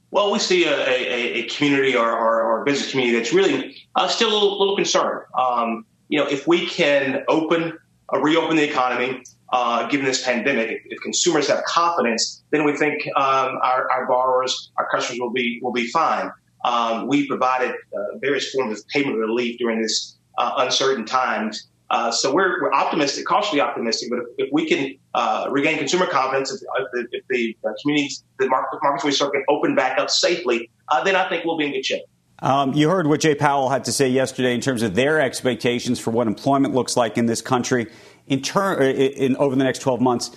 Well, 0.09 0.31
we 0.31 0.39
see 0.39 0.65
a, 0.65 0.75
a, 0.75 1.33
a 1.33 1.43
community 1.43 1.95
or, 1.95 2.11
or, 2.11 2.41
or, 2.41 2.65
business 2.65 2.89
community 2.89 3.19
that's 3.19 3.31
really 3.31 3.77
uh, 3.93 4.07
still 4.07 4.31
a 4.31 4.33
little, 4.33 4.57
little 4.57 4.75
concerned. 4.75 5.25
Um, 5.37 5.85
you 6.07 6.17
know, 6.17 6.25
if 6.25 6.47
we 6.47 6.65
can 6.65 7.23
open, 7.27 7.77
uh, 8.13 8.19
reopen 8.19 8.55
the 8.55 8.63
economy, 8.63 9.23
uh, 9.51 9.87
given 9.87 10.05
this 10.05 10.23
pandemic. 10.23 10.69
If, 10.69 10.81
if, 10.85 11.01
consumers 11.01 11.47
have 11.47 11.63
confidence, 11.63 12.43
then 12.51 12.63
we 12.63 12.75
think 12.75 13.07
um, 13.15 13.57
our, 13.63 13.89
our, 13.91 14.07
borrowers, 14.07 14.71
our 14.77 14.87
customers 14.89 15.19
will 15.19 15.31
be 15.31 15.59
will 15.61 15.71
be 15.71 15.87
fine. 15.87 16.31
Um, 16.65 17.07
we 17.07 17.27
provided 17.27 17.71
uh, 17.71 18.17
various 18.21 18.51
forms 18.51 18.79
of 18.79 18.87
payment 18.89 19.17
relief 19.17 19.57
during 19.57 19.81
this 19.81 20.17
uh, 20.37 20.53
uncertain 20.57 21.05
times. 21.05 21.67
Uh, 21.89 22.11
so 22.11 22.31
we're, 22.31 22.61
we're 22.61 22.71
optimistic, 22.73 23.25
cautiously 23.25 23.61
optimistic. 23.61 24.09
But 24.11 24.19
if, 24.19 24.25
if 24.37 24.49
we 24.51 24.67
can 24.67 24.95
uh, 25.15 25.47
regain 25.49 25.77
consumer 25.77 26.05
confidence, 26.05 26.51
if, 26.51 26.61
if 26.61 26.87
the, 26.93 27.17
if 27.17 27.55
the 27.63 27.75
communities, 27.81 28.23
the 28.37 28.47
market, 28.47 28.79
markets 28.83 29.03
we 29.03 29.11
serve 29.11 29.31
can 29.31 29.43
open 29.49 29.73
back 29.73 29.97
up 29.97 30.09
safely, 30.09 30.69
then 31.03 31.15
I 31.15 31.27
think 31.29 31.45
we'll 31.45 31.57
be 31.57 31.65
in 31.65 31.71
good 31.71 31.85
shape. 31.85 32.03
Um, 32.41 32.73
you 32.73 32.89
heard 32.89 33.07
what 33.07 33.19
Jay 33.19 33.35
Powell 33.35 33.69
had 33.69 33.83
to 33.85 33.91
say 33.91 34.07
yesterday 34.07 34.53
in 34.53 34.61
terms 34.61 34.81
of 34.81 34.95
their 34.95 35.19
expectations 35.19 35.99
for 35.99 36.11
what 36.11 36.27
employment 36.27 36.73
looks 36.73 36.95
like 36.95 37.17
in 37.17 37.25
this 37.25 37.41
country 37.41 37.87
in, 38.27 38.41
turn, 38.41 38.81
in 38.81 39.35
over 39.37 39.55
the 39.55 39.63
next 39.63 39.79
12 39.79 39.99
months. 39.99 40.31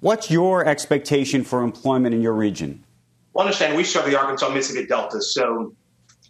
What's 0.00 0.30
your 0.30 0.66
expectation 0.66 1.44
for 1.44 1.62
employment 1.62 2.14
in 2.14 2.22
your 2.22 2.34
region? 2.34 2.84
Well, 3.32 3.46
understand 3.46 3.76
we 3.76 3.84
serve 3.84 4.06
the 4.06 4.18
Arkansas 4.18 4.48
Mississippi 4.50 4.86
Delta, 4.86 5.20
so 5.20 5.74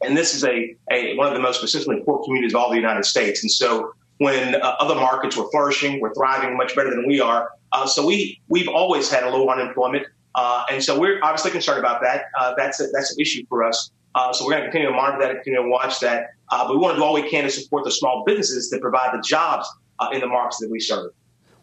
and 0.02 0.16
this 0.16 0.34
is 0.34 0.44
a, 0.44 0.76
a 0.90 1.16
one 1.16 1.28
of 1.28 1.34
the 1.34 1.40
most 1.40 1.60
consistently 1.60 2.02
poor 2.04 2.22
communities 2.24 2.54
of 2.54 2.60
all 2.60 2.70
the 2.70 2.76
United 2.76 3.04
States. 3.04 3.42
And 3.42 3.50
so 3.50 3.94
when 4.18 4.54
uh, 4.54 4.76
other 4.78 4.94
markets 4.94 5.36
were 5.36 5.50
flourishing, 5.50 6.00
were 6.00 6.12
thriving 6.14 6.56
much 6.56 6.74
better 6.76 6.90
than 6.90 7.06
we 7.06 7.20
are. 7.20 7.50
Uh, 7.72 7.86
so 7.86 8.06
we 8.06 8.40
we've 8.48 8.68
always 8.68 9.10
had 9.10 9.24
a 9.24 9.30
low 9.30 9.48
unemployment, 9.48 10.06
uh, 10.34 10.64
and 10.70 10.82
so 10.82 10.98
we're 10.98 11.18
obviously 11.22 11.50
concerned 11.50 11.78
about 11.78 12.00
that. 12.02 12.26
Uh, 12.38 12.54
that's 12.56 12.80
a, 12.80 12.86
that's 12.92 13.12
an 13.12 13.20
issue 13.20 13.44
for 13.48 13.64
us. 13.64 13.90
Uh, 14.14 14.32
so 14.32 14.44
we're 14.44 14.52
going 14.52 14.62
to 14.62 14.70
continue 14.70 14.88
to 14.88 14.94
monitor 14.94 15.20
that 15.20 15.30
and 15.30 15.38
continue 15.38 15.62
to 15.62 15.68
watch 15.68 16.00
that. 16.00 16.34
Uh, 16.50 16.66
but 16.66 16.74
we 16.74 16.80
want 16.80 16.94
to 16.94 17.00
do 17.00 17.04
all 17.04 17.14
we 17.14 17.28
can 17.28 17.44
to 17.44 17.50
support 17.50 17.84
the 17.84 17.90
small 17.90 18.22
businesses 18.24 18.70
that 18.70 18.80
provide 18.80 19.16
the 19.16 19.22
jobs 19.22 19.68
uh, 19.98 20.08
in 20.12 20.20
the 20.20 20.26
markets 20.26 20.58
that 20.58 20.70
we 20.70 20.78
serve. 20.78 21.10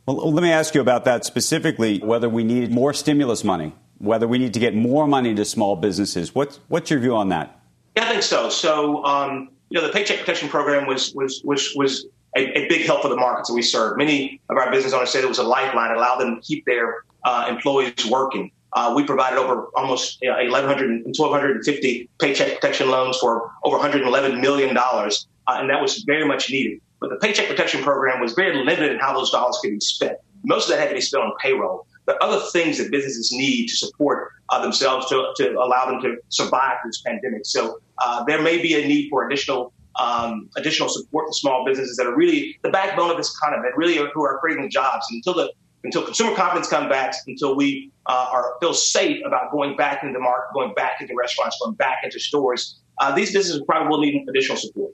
Well, 0.05 0.31
let 0.31 0.41
me 0.41 0.51
ask 0.51 0.73
you 0.73 0.81
about 0.81 1.05
that 1.05 1.25
specifically 1.25 1.99
whether 1.99 2.27
we 2.27 2.43
need 2.43 2.71
more 2.71 2.93
stimulus 2.93 3.43
money, 3.43 3.73
whether 3.99 4.27
we 4.27 4.37
need 4.37 4.53
to 4.55 4.59
get 4.59 4.75
more 4.75 5.07
money 5.07 5.33
to 5.35 5.45
small 5.45 5.75
businesses. 5.75 6.33
What's, 6.33 6.59
what's 6.67 6.89
your 6.89 6.99
view 6.99 7.15
on 7.15 7.29
that? 7.29 7.59
Yeah, 7.95 8.05
I 8.05 8.09
think 8.09 8.23
so. 8.23 8.49
So, 8.49 9.03
um, 9.05 9.49
you 9.69 9.79
know, 9.79 9.85
the 9.85 9.93
Paycheck 9.93 10.19
Protection 10.19 10.49
Program 10.49 10.87
was, 10.87 11.13
was, 11.13 11.41
was, 11.45 11.71
was 11.75 12.07
a, 12.35 12.57
a, 12.57 12.67
big 12.67 12.85
help 12.85 13.03
for 13.03 13.09
the 13.09 13.15
markets 13.15 13.49
that 13.49 13.53
we 13.53 13.61
serve. 13.61 13.97
Many 13.97 14.41
of 14.49 14.57
our 14.57 14.71
business 14.71 14.93
owners 14.93 15.11
said 15.11 15.23
it 15.23 15.27
was 15.27 15.37
a 15.37 15.43
lifeline, 15.43 15.91
it 15.91 15.97
allowed 15.97 16.19
them 16.19 16.35
to 16.35 16.41
keep 16.41 16.65
their 16.65 17.03
uh, 17.23 17.47
employees 17.49 18.05
working. 18.09 18.51
Uh, 18.73 18.93
we 18.95 19.03
provided 19.03 19.37
over 19.37 19.67
almost 19.75 20.17
you 20.21 20.29
know, 20.29 20.35
1,100 20.35 20.89
and 20.89 21.03
1,250 21.05 22.09
paycheck 22.19 22.55
protection 22.55 22.89
loans 22.89 23.17
for 23.17 23.51
over 23.63 23.77
111 23.77 24.39
million 24.39 24.73
dollars, 24.73 25.27
uh, 25.47 25.57
and 25.59 25.69
that 25.69 25.81
was 25.81 26.03
very 26.03 26.25
much 26.25 26.49
needed. 26.49 26.79
But 27.01 27.09
the 27.09 27.15
Paycheck 27.15 27.47
Protection 27.47 27.81
Program 27.81 28.21
was 28.21 28.33
very 28.33 28.55
limited 28.55 28.91
in 28.91 28.99
how 28.99 29.13
those 29.13 29.31
dollars 29.31 29.57
could 29.61 29.71
be 29.71 29.79
spent. 29.79 30.17
Most 30.43 30.65
of 30.65 30.69
that 30.69 30.79
had 30.79 30.89
to 30.89 30.95
be 30.95 31.01
spent 31.01 31.23
on 31.23 31.33
payroll. 31.41 31.87
But 32.05 32.21
other 32.21 32.39
things 32.51 32.77
that 32.77 32.91
businesses 32.91 33.31
need 33.31 33.67
to 33.67 33.75
support 33.75 34.31
uh, 34.49 34.61
themselves 34.61 35.07
to, 35.09 35.33
to 35.37 35.53
allow 35.53 35.85
them 35.85 36.01
to 36.01 36.17
survive 36.29 36.77
this 36.85 37.01
pandemic. 37.01 37.41
So 37.45 37.79
uh, 37.97 38.23
there 38.25 38.41
may 38.41 38.61
be 38.61 38.81
a 38.81 38.87
need 38.87 39.09
for 39.09 39.27
additional 39.27 39.73
um, 39.99 40.49
additional 40.55 40.87
support 40.87 41.27
for 41.27 41.33
small 41.33 41.65
businesses 41.65 41.97
that 41.97 42.07
are 42.07 42.15
really 42.15 42.57
the 42.63 42.69
backbone 42.69 43.11
of 43.11 43.17
this 43.17 43.35
economy, 43.35 43.63
that 43.67 43.75
really 43.75 43.99
are, 43.99 44.07
who 44.13 44.23
are 44.23 44.39
creating 44.39 44.69
jobs. 44.69 45.05
And 45.09 45.17
until 45.17 45.33
the 45.33 45.51
until 45.83 46.03
consumer 46.03 46.35
confidence 46.35 46.67
comes 46.67 46.89
back, 46.89 47.13
until 47.27 47.55
we 47.55 47.91
uh, 48.05 48.29
are 48.31 48.55
feel 48.59 48.73
safe 48.73 49.21
about 49.25 49.51
going 49.51 49.75
back 49.75 50.03
into 50.03 50.13
the 50.13 50.19
market, 50.19 50.53
going 50.53 50.73
back 50.73 51.01
into 51.01 51.13
restaurants, 51.15 51.57
going 51.61 51.75
back 51.75 51.99
into 52.03 52.19
stores, 52.19 52.79
uh, 52.99 53.13
these 53.13 53.33
businesses 53.33 53.63
probably 53.65 53.89
will 53.89 53.99
need 53.99 54.27
additional 54.29 54.57
support. 54.57 54.93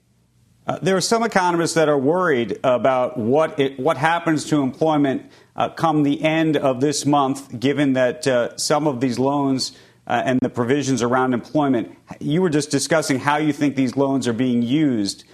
Uh, 0.66 0.78
there 0.82 0.96
are 0.96 1.00
some 1.00 1.22
economists 1.22 1.74
that 1.74 1.88
are 1.88 1.98
worried 1.98 2.58
about 2.62 3.16
what 3.16 3.58
it, 3.58 3.78
what 3.80 3.96
happens 3.96 4.44
to 4.44 4.60
employment 4.60 5.30
uh, 5.56 5.70
come 5.70 6.02
the 6.02 6.22
end 6.22 6.56
of 6.56 6.80
this 6.80 7.06
month, 7.06 7.58
given 7.58 7.94
that 7.94 8.26
uh, 8.26 8.54
some 8.58 8.86
of 8.86 9.00
these 9.00 9.18
loans 9.18 9.72
uh, 10.06 10.22
and 10.24 10.40
the 10.40 10.50
provisions 10.50 11.02
around 11.02 11.32
employment. 11.32 11.94
You 12.20 12.42
were 12.42 12.50
just 12.50 12.70
discussing 12.70 13.18
how 13.18 13.36
you 13.38 13.52
think 13.52 13.76
these 13.76 13.96
loans 13.96 14.28
are 14.28 14.32
being 14.32 14.62
used. 14.62 15.24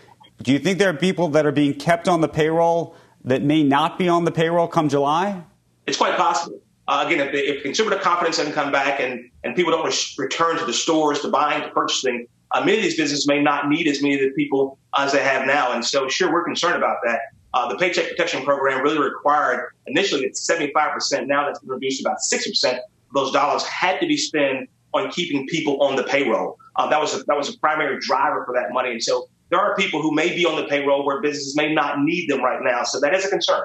Do 0.43 0.53
you 0.53 0.59
think 0.59 0.79
there 0.79 0.91
are 0.91 0.95
people 0.95 1.29
that 1.29 1.47
are 1.47 1.53
being 1.53 1.75
kept 1.75 2.09
on 2.09 2.21
the 2.21 2.29
payroll 2.29 2.97
that 3.25 3.43
may 3.43 3.63
not 3.63 3.99
be 3.99 4.09
on 4.09 4.25
the 4.25 4.33
payroll 4.33 4.69
come 4.69 4.89
July? 4.89 5.43
It's 5.87 5.97
quite 5.97 6.17
possible. 6.17 6.61
Uh, 6.87 7.05
again, 7.07 7.27
if, 7.27 7.35
if 7.35 7.63
consumer 7.63 7.97
confidence 7.97 8.37
doesn't 8.37 8.53
come 8.53 8.71
back 8.71 9.01
and, 9.01 9.31
and 9.43 9.57
people 9.57 9.73
don't 9.73 9.87
re- 9.87 10.25
return 10.25 10.59
to 10.59 10.65
the 10.67 10.73
stores, 10.73 11.21
to 11.21 11.29
buying, 11.29 11.63
to 11.63 11.71
purchasing, 11.71 12.27
uh, 12.51 12.61
many 12.61 12.77
of 12.77 12.83
these 12.83 12.97
businesses 12.97 13.27
may 13.27 13.43
not 13.43 13.69
need 13.69 13.89
as 13.89 14.03
many 14.03 14.15
of 14.15 14.21
the 14.21 14.31
people 14.33 14.79
as 14.97 15.13
they 15.13 15.23
have 15.23 15.47
now. 15.47 15.73
And 15.73 15.85
so, 15.85 16.09
sure, 16.09 16.31
we're 16.33 16.45
concerned 16.45 16.77
about 16.77 16.99
that. 17.05 17.21
Uh, 17.55 17.69
the 17.69 17.77
Paycheck 17.77 18.11
Protection 18.11 18.43
Program 18.45 18.83
really 18.83 18.99
required 18.99 19.71
initially 19.87 20.23
it's 20.25 20.49
75%. 20.49 21.27
Now 21.27 21.47
that's 21.47 21.61
been 21.61 21.71
reduced 21.71 22.03
to 22.03 22.09
about 22.09 22.19
60%. 22.33 22.79
Those 23.15 23.33
dollars 23.33 23.63
had 23.65 24.01
to 24.01 24.07
be 24.07 24.17
spent 24.17 24.69
on 24.93 25.11
keeping 25.11 25.47
people 25.47 25.83
on 25.83 25.97
the 25.97 26.03
payroll. 26.03 26.59
Uh, 26.77 26.89
that 26.89 27.01
was 27.01 27.15
a, 27.15 27.23
that 27.25 27.37
was 27.37 27.55
a 27.55 27.59
primary 27.59 27.99
driver 28.01 28.45
for 28.45 28.55
that 28.55 28.73
money. 28.73 28.91
And 28.91 29.03
so 29.03 29.29
there 29.55 29.63
are 29.63 29.77
people 29.77 30.03
who 30.03 30.13
may 30.13 30.35
be 30.35 30.45
on 30.45 30.57
the 30.57 30.65
payroll 30.65 31.07
where 31.07 31.21
businesses 31.21 31.55
may 31.55 31.73
not 31.73 32.01
need 32.01 32.29
them 32.29 32.43
right 32.43 32.61
now. 32.61 32.83
So 32.83 32.99
that 32.99 33.15
is 33.15 33.25
a 33.25 33.29
concern. 33.29 33.63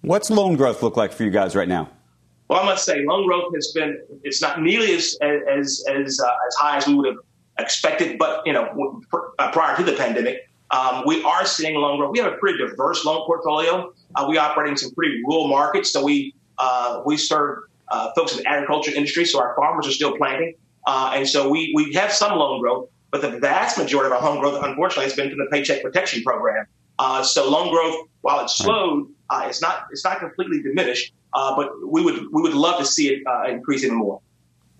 What's 0.00 0.30
loan 0.30 0.56
growth 0.56 0.82
look 0.82 0.96
like 0.96 1.12
for 1.12 1.24
you 1.24 1.30
guys 1.30 1.54
right 1.54 1.68
now? 1.68 1.90
Well, 2.48 2.60
I 2.60 2.64
must 2.64 2.86
say, 2.86 3.04
loan 3.04 3.26
growth 3.26 3.52
has 3.54 3.70
been, 3.74 4.00
it's 4.24 4.40
not 4.40 4.62
nearly 4.62 4.94
as, 4.94 5.18
as, 5.20 5.84
as, 5.88 6.18
uh, 6.18 6.48
as 6.48 6.54
high 6.58 6.78
as 6.78 6.86
we 6.86 6.94
would 6.94 7.06
have 7.06 7.18
expected, 7.58 8.18
but, 8.18 8.46
you 8.46 8.54
know, 8.54 9.02
uh, 9.38 9.52
prior 9.52 9.76
to 9.76 9.82
the 9.82 9.92
pandemic. 9.92 10.48
Um, 10.70 11.02
we 11.04 11.22
are 11.22 11.44
seeing 11.44 11.74
loan 11.74 11.98
growth. 11.98 12.12
We 12.12 12.20
have 12.20 12.32
a 12.32 12.36
pretty 12.38 12.58
diverse 12.58 13.04
loan 13.04 13.26
portfolio. 13.26 13.92
Uh, 14.14 14.26
we 14.26 14.38
operate 14.38 14.70
in 14.70 14.76
some 14.78 14.92
pretty 14.92 15.20
rural 15.26 15.48
markets, 15.48 15.92
so 15.92 16.02
we 16.02 16.34
uh, 16.58 17.02
we 17.04 17.16
serve 17.16 17.58
uh, 17.88 18.12
folks 18.16 18.32
in 18.32 18.38
the 18.38 18.48
agriculture 18.48 18.92
industry. 18.92 19.24
So 19.24 19.40
our 19.40 19.54
farmers 19.56 19.88
are 19.88 19.92
still 19.92 20.16
planting, 20.16 20.54
uh, 20.86 21.12
and 21.14 21.28
so 21.28 21.48
we 21.48 21.72
we 21.74 21.92
have 21.94 22.12
some 22.12 22.38
loan 22.38 22.60
growth. 22.60 22.88
But 23.10 23.22
the 23.22 23.38
vast 23.38 23.76
majority 23.76 24.14
of 24.14 24.22
our 24.22 24.30
loan 24.30 24.40
growth, 24.40 24.62
unfortunately, 24.62 25.04
has 25.04 25.14
been 25.14 25.30
from 25.30 25.38
the 25.38 25.48
Paycheck 25.50 25.82
Protection 25.82 26.22
Program. 26.22 26.66
Uh, 26.98 27.22
so 27.22 27.50
loan 27.50 27.70
growth, 27.70 28.08
while 28.20 28.44
it's 28.44 28.56
slowed, 28.56 29.08
uh, 29.30 29.46
it's 29.48 29.62
not 29.62 29.86
it's 29.90 30.04
not 30.04 30.18
completely 30.18 30.62
diminished. 30.62 31.12
but 31.32 31.70
we 31.86 32.02
would 32.02 32.26
we 32.30 32.42
would 32.42 32.54
love 32.54 32.78
to 32.78 32.84
see 32.84 33.08
it 33.08 33.22
increase 33.48 33.84
even 33.84 33.96
more. 33.96 34.20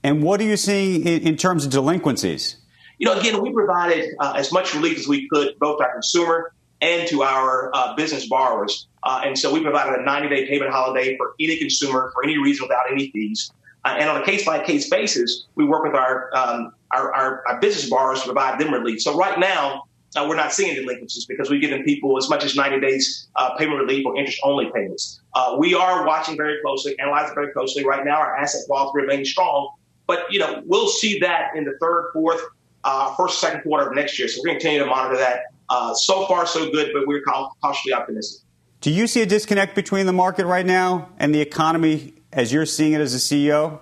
And 0.02 0.22
what 0.22 0.40
are 0.40 0.44
you 0.44 0.56
seeing 0.56 1.06
in, 1.06 1.22
in 1.22 1.36
terms 1.36 1.64
of 1.64 1.70
delinquencies? 1.70 2.56
you 3.00 3.06
know, 3.06 3.18
again, 3.18 3.40
we 3.40 3.50
provided 3.50 4.10
uh, 4.20 4.34
as 4.36 4.52
much 4.52 4.74
relief 4.74 4.98
as 4.98 5.08
we 5.08 5.26
could, 5.26 5.58
both 5.58 5.78
to 5.78 5.84
our 5.84 5.92
consumer 5.94 6.52
and 6.82 7.08
to 7.08 7.22
our 7.22 7.70
uh, 7.74 7.94
business 7.94 8.28
borrowers. 8.28 8.88
Uh, 9.02 9.22
and 9.24 9.38
so 9.38 9.52
we 9.52 9.62
provided 9.62 9.98
a 9.98 10.02
90 10.04 10.28
day 10.28 10.46
payment 10.46 10.70
holiday 10.70 11.16
for 11.16 11.34
any 11.40 11.56
consumer 11.56 12.10
for 12.12 12.22
any 12.22 12.36
reason 12.36 12.64
without 12.64 12.82
any 12.92 13.10
fees. 13.10 13.50
Uh, 13.84 13.96
and 13.98 14.08
on 14.08 14.20
a 14.20 14.24
case 14.24 14.44
by 14.44 14.62
case 14.62 14.88
basis, 14.90 15.46
we 15.54 15.64
work 15.64 15.82
with 15.84 15.94
our, 15.94 16.30
um, 16.36 16.72
our, 16.92 17.14
our, 17.14 17.42
our, 17.48 17.60
business 17.60 17.88
borrowers 17.88 18.20
to 18.20 18.26
provide 18.26 18.60
them 18.60 18.72
relief. 18.72 19.00
So 19.00 19.16
right 19.16 19.38
now, 19.38 19.84
uh, 20.16 20.26
we're 20.28 20.36
not 20.36 20.52
seeing 20.52 20.74
delinquencies 20.74 21.24
because 21.24 21.48
we've 21.48 21.60
given 21.60 21.82
people 21.84 22.18
as 22.18 22.28
much 22.28 22.44
as 22.44 22.54
90 22.56 22.80
days 22.80 23.28
uh, 23.36 23.56
payment 23.56 23.78
relief 23.78 24.04
or 24.04 24.18
interest 24.18 24.40
only 24.42 24.70
payments. 24.74 25.20
we 25.58 25.74
are 25.74 26.06
watching 26.06 26.36
very 26.36 26.60
closely, 26.62 26.98
analyzing 26.98 27.34
very 27.34 27.52
closely. 27.52 27.84
Right 27.84 28.04
now, 28.04 28.16
our 28.16 28.36
asset 28.36 28.62
quality 28.66 29.00
remains 29.00 29.30
strong. 29.30 29.72
But, 30.10 30.24
you 30.28 30.40
know, 30.40 30.60
we'll 30.66 30.88
see 30.88 31.20
that 31.20 31.52
in 31.54 31.62
the 31.64 31.78
third, 31.80 32.10
fourth, 32.12 32.40
uh, 32.82 33.14
first, 33.14 33.40
second 33.40 33.62
quarter 33.62 33.88
of 33.88 33.94
next 33.94 34.18
year. 34.18 34.26
So 34.26 34.40
we're 34.40 34.46
going 34.46 34.58
to 34.58 34.64
continue 34.64 34.84
to 34.84 34.90
monitor 34.90 35.16
that. 35.18 35.42
Uh, 35.68 35.94
so 35.94 36.26
far, 36.26 36.46
so 36.46 36.68
good, 36.72 36.90
but 36.92 37.06
we're 37.06 37.22
cautiously 37.22 37.92
optimistic. 37.92 38.42
Do 38.80 38.90
you 38.90 39.06
see 39.06 39.22
a 39.22 39.26
disconnect 39.26 39.76
between 39.76 40.06
the 40.06 40.12
market 40.12 40.46
right 40.46 40.66
now 40.66 41.10
and 41.20 41.32
the 41.32 41.40
economy 41.40 42.14
as 42.32 42.52
you're 42.52 42.66
seeing 42.66 42.92
it 42.92 43.00
as 43.00 43.14
a 43.14 43.18
CEO? 43.18 43.80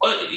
Well, 0.00 0.28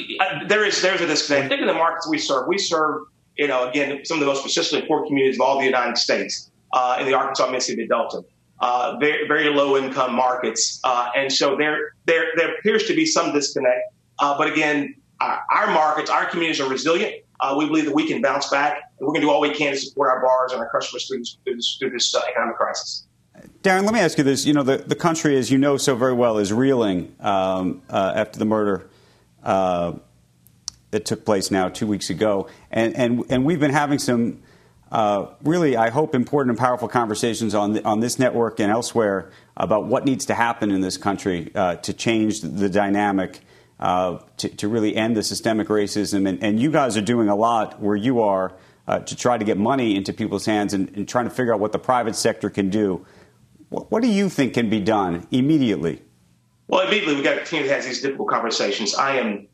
there 0.46 0.64
is 0.64 0.80
there's 0.80 1.00
a 1.00 1.06
disconnect. 1.06 1.48
Think 1.48 1.60
of 1.62 1.66
the 1.66 1.74
markets 1.74 2.08
we 2.08 2.18
serve. 2.18 2.46
We 2.46 2.58
serve, 2.58 3.02
you 3.36 3.48
know, 3.48 3.68
again, 3.68 4.04
some 4.04 4.16
of 4.16 4.20
the 4.20 4.26
most 4.26 4.42
persistently 4.42 4.86
poor 4.86 5.04
communities 5.06 5.36
of 5.36 5.40
all 5.40 5.58
the 5.58 5.64
United 5.64 5.98
States 5.98 6.50
uh, 6.72 6.98
in 7.00 7.06
the 7.06 7.14
Arkansas, 7.14 7.50
Mississippi 7.50 7.86
Delta. 7.86 8.22
Uh, 8.60 8.96
very, 8.98 9.28
very 9.28 9.50
low 9.50 9.76
income 9.76 10.14
markets, 10.14 10.80
uh, 10.84 11.10
and 11.14 11.30
so 11.30 11.56
there, 11.56 11.92
there, 12.06 12.28
there 12.36 12.54
appears 12.54 12.86
to 12.86 12.94
be 12.94 13.04
some 13.04 13.34
disconnect. 13.34 13.92
Uh, 14.18 14.38
but 14.38 14.50
again, 14.50 14.94
our, 15.20 15.42
our 15.54 15.66
markets, 15.74 16.08
our 16.08 16.24
communities 16.24 16.58
are 16.58 16.70
resilient 16.70 17.16
uh, 17.40 17.54
we 17.56 17.66
believe 17.66 17.84
that 17.84 17.94
we 17.94 18.06
can 18.06 18.22
bounce 18.22 18.48
back, 18.48 18.80
and 18.98 19.06
we're 19.06 19.12
going 19.12 19.20
to 19.20 19.26
do 19.26 19.30
all 19.30 19.40
we 19.40 19.52
can 19.52 19.72
to 19.72 19.78
support 19.78 20.10
our 20.10 20.22
bars 20.22 20.52
and 20.52 20.60
our 20.60 20.70
customers 20.70 21.06
through 21.06 21.18
this, 21.18 21.36
through 21.44 21.56
this, 21.56 21.76
through 21.78 21.90
this 21.90 22.14
uh, 22.14 22.20
economic 22.30 22.56
crisis. 22.56 23.05
Darrin, 23.62 23.84
let 23.84 23.94
me 23.94 24.00
ask 24.00 24.18
you 24.18 24.24
this. 24.24 24.46
You 24.46 24.52
know, 24.52 24.62
the, 24.62 24.78
the 24.78 24.94
country, 24.94 25.36
as 25.36 25.50
you 25.50 25.58
know 25.58 25.76
so 25.76 25.96
very 25.96 26.12
well, 26.12 26.38
is 26.38 26.52
reeling 26.52 27.14
um, 27.20 27.82
uh, 27.90 28.12
after 28.14 28.38
the 28.38 28.44
murder 28.44 28.88
uh, 29.42 29.94
that 30.90 31.04
took 31.04 31.24
place 31.24 31.50
now 31.50 31.68
two 31.68 31.86
weeks 31.86 32.10
ago. 32.10 32.48
And, 32.70 32.96
and, 32.96 33.24
and 33.28 33.44
we've 33.44 33.60
been 33.60 33.72
having 33.72 33.98
some 33.98 34.42
uh, 34.90 35.26
really, 35.42 35.76
I 35.76 35.90
hope, 35.90 36.14
important 36.14 36.50
and 36.50 36.58
powerful 36.58 36.88
conversations 36.88 37.54
on, 37.54 37.72
the, 37.72 37.84
on 37.84 38.00
this 38.00 38.18
network 38.18 38.60
and 38.60 38.70
elsewhere 38.70 39.30
about 39.56 39.86
what 39.86 40.04
needs 40.04 40.26
to 40.26 40.34
happen 40.34 40.70
in 40.70 40.80
this 40.80 40.96
country 40.96 41.50
uh, 41.54 41.76
to 41.76 41.92
change 41.92 42.40
the 42.40 42.68
dynamic 42.68 43.40
uh, 43.80 44.18
to, 44.38 44.48
to, 44.48 44.68
really 44.68 44.96
end 44.96 45.16
the 45.16 45.22
systemic 45.22 45.68
racism. 45.68 46.26
And, 46.26 46.42
and, 46.42 46.58
you 46.58 46.70
guys 46.70 46.96
are 46.96 47.02
doing 47.02 47.28
a 47.28 47.36
lot 47.36 47.78
where 47.78 47.96
you 47.96 48.22
are 48.22 48.54
uh, 48.88 49.00
to 49.00 49.14
try 49.14 49.36
to 49.36 49.44
get 49.44 49.58
money 49.58 49.96
into 49.96 50.14
people's 50.14 50.46
hands 50.46 50.72
and, 50.72 50.88
and, 50.96 51.06
trying 51.06 51.26
to 51.26 51.30
figure 51.30 51.52
out 51.52 51.60
what 51.60 51.72
the 51.72 51.78
private 51.78 52.16
sector 52.16 52.48
can 52.48 52.70
do. 52.70 53.04
What, 53.68 53.90
what 53.90 54.02
do 54.02 54.08
you 54.08 54.28
think 54.28 54.54
can 54.54 54.70
be 54.70 54.80
done 54.80 55.26
immediately? 55.30 56.02
Well, 56.68 56.86
immediately 56.86 57.14
we 57.14 57.22
got 57.22 57.34
to 57.34 57.40
continue 57.40 57.66
to 57.66 57.74
have 57.74 57.84
these 57.84 58.02
difficult 58.02 58.28
conversations. 58.28 58.94
I 58.94 59.16
am 59.16 59.48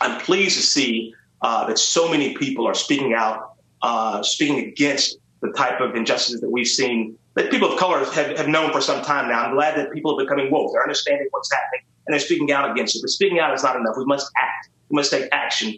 I'm 0.00 0.20
pleased 0.20 0.56
to 0.56 0.62
see 0.62 1.14
uh, 1.42 1.66
that 1.66 1.78
so 1.78 2.08
many 2.08 2.36
people 2.36 2.66
are 2.66 2.74
speaking 2.74 3.14
out, 3.14 3.54
uh, 3.82 4.22
speaking 4.22 4.58
against 4.58 5.18
the 5.40 5.52
type 5.52 5.80
of 5.80 5.94
injustices 5.94 6.40
that 6.40 6.50
we've 6.50 6.66
seen 6.66 7.16
that 7.34 7.50
people 7.50 7.72
of 7.72 7.78
color 7.78 8.04
have, 8.04 8.36
have 8.36 8.48
known 8.48 8.72
for 8.72 8.80
some 8.80 9.02
time 9.02 9.28
now. 9.28 9.44
I'm 9.44 9.54
glad 9.54 9.76
that 9.76 9.92
people 9.92 10.18
are 10.18 10.22
becoming 10.22 10.50
woke. 10.50 10.72
They're 10.72 10.82
understanding 10.82 11.28
what's 11.30 11.50
happening 11.52 11.80
and 12.06 12.12
they're 12.12 12.20
speaking 12.20 12.52
out 12.52 12.70
against 12.70 12.96
it. 12.96 13.02
But 13.02 13.10
speaking 13.10 13.38
out 13.38 13.54
is 13.54 13.62
not 13.62 13.76
enough. 13.76 13.94
We 13.96 14.04
must 14.04 14.30
act. 14.36 14.68
We 14.88 14.96
must 14.96 15.10
take 15.10 15.28
action. 15.32 15.74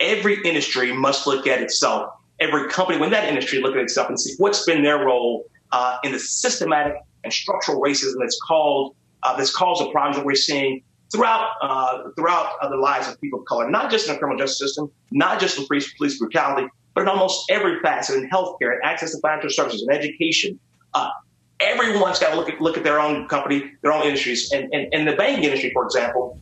Every 0.00 0.42
industry 0.42 0.92
must 0.92 1.26
look 1.26 1.46
at 1.46 1.62
itself. 1.62 2.12
Every 2.40 2.68
company, 2.68 2.98
when 2.98 3.10
that 3.10 3.24
industry 3.24 3.60
look 3.62 3.74
at 3.74 3.80
itself 3.80 4.08
and 4.08 4.20
see 4.20 4.34
what's 4.38 4.64
been 4.66 4.82
their 4.82 4.98
role 4.98 5.46
uh, 5.72 5.96
in 6.04 6.12
the 6.12 6.18
systematic 6.18 6.96
and 7.26 7.32
structural 7.32 7.82
racism 7.82 8.14
that's 8.20 8.40
called 8.40 8.94
uh, 9.24 9.36
that's 9.36 9.54
caused 9.54 9.82
the 9.82 9.90
problems 9.90 10.16
that 10.16 10.24
we're 10.24 10.36
seeing 10.36 10.82
throughout 11.12 11.50
uh, 11.60 12.10
throughout 12.16 12.52
uh, 12.60 12.68
the 12.68 12.76
lives 12.76 13.08
of 13.08 13.20
people 13.20 13.40
of 13.40 13.44
color, 13.46 13.68
not 13.68 13.90
just 13.90 14.06
in 14.06 14.14
the 14.14 14.18
criminal 14.18 14.38
justice 14.38 14.60
system, 14.60 14.90
not 15.10 15.40
just 15.40 15.58
in 15.58 15.66
police, 15.66 15.92
police 15.94 16.18
brutality, 16.18 16.68
but 16.94 17.02
in 17.02 17.08
almost 17.08 17.50
every 17.50 17.80
facet 17.80 18.16
in 18.16 18.30
healthcare 18.30 18.78
access 18.84 19.10
to 19.12 19.20
financial 19.20 19.50
services 19.50 19.82
and 19.82 19.96
education. 19.96 20.58
Uh, 20.94 21.10
everyone's 21.58 22.18
got 22.20 22.30
to 22.30 22.36
look 22.36 22.48
at 22.48 22.60
look 22.60 22.76
at 22.76 22.84
their 22.84 23.00
own 23.00 23.26
company, 23.26 23.72
their 23.82 23.92
own 23.92 24.04
industries, 24.04 24.52
and 24.52 24.72
and, 24.72 24.94
and 24.94 25.08
the 25.08 25.16
banking 25.16 25.44
industry, 25.44 25.70
for 25.72 25.84
example, 25.84 26.40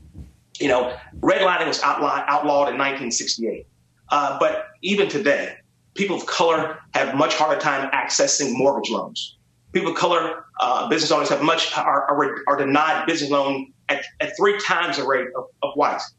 you 0.60 0.68
know, 0.68 0.94
redlining 1.20 1.66
was 1.66 1.82
outlawed, 1.82 2.24
outlawed 2.26 2.68
in 2.68 2.78
1968, 2.78 3.66
uh, 4.10 4.38
but 4.38 4.66
even 4.82 5.08
today, 5.08 5.56
people 5.94 6.16
of 6.16 6.26
color 6.26 6.78
have 6.92 7.14
much 7.14 7.34
harder 7.34 7.60
time 7.60 7.90
accessing 7.92 8.56
mortgage 8.56 8.90
loans. 8.90 9.36
People 9.74 9.90
of 9.90 9.96
color, 9.96 10.46
uh, 10.60 10.88
business 10.88 11.10
owners 11.10 11.28
have 11.28 11.42
much 11.42 11.76
are, 11.76 12.08
are, 12.10 12.36
are, 12.46 12.56
denied 12.56 13.06
business 13.06 13.30
loan 13.30 13.72
at, 13.88 14.04
at 14.20 14.36
three 14.36 14.58
times 14.60 14.96
the 14.96 15.04
rate 15.04 15.28
of, 15.36 15.44
of 15.62 15.74
whites. 15.74 16.14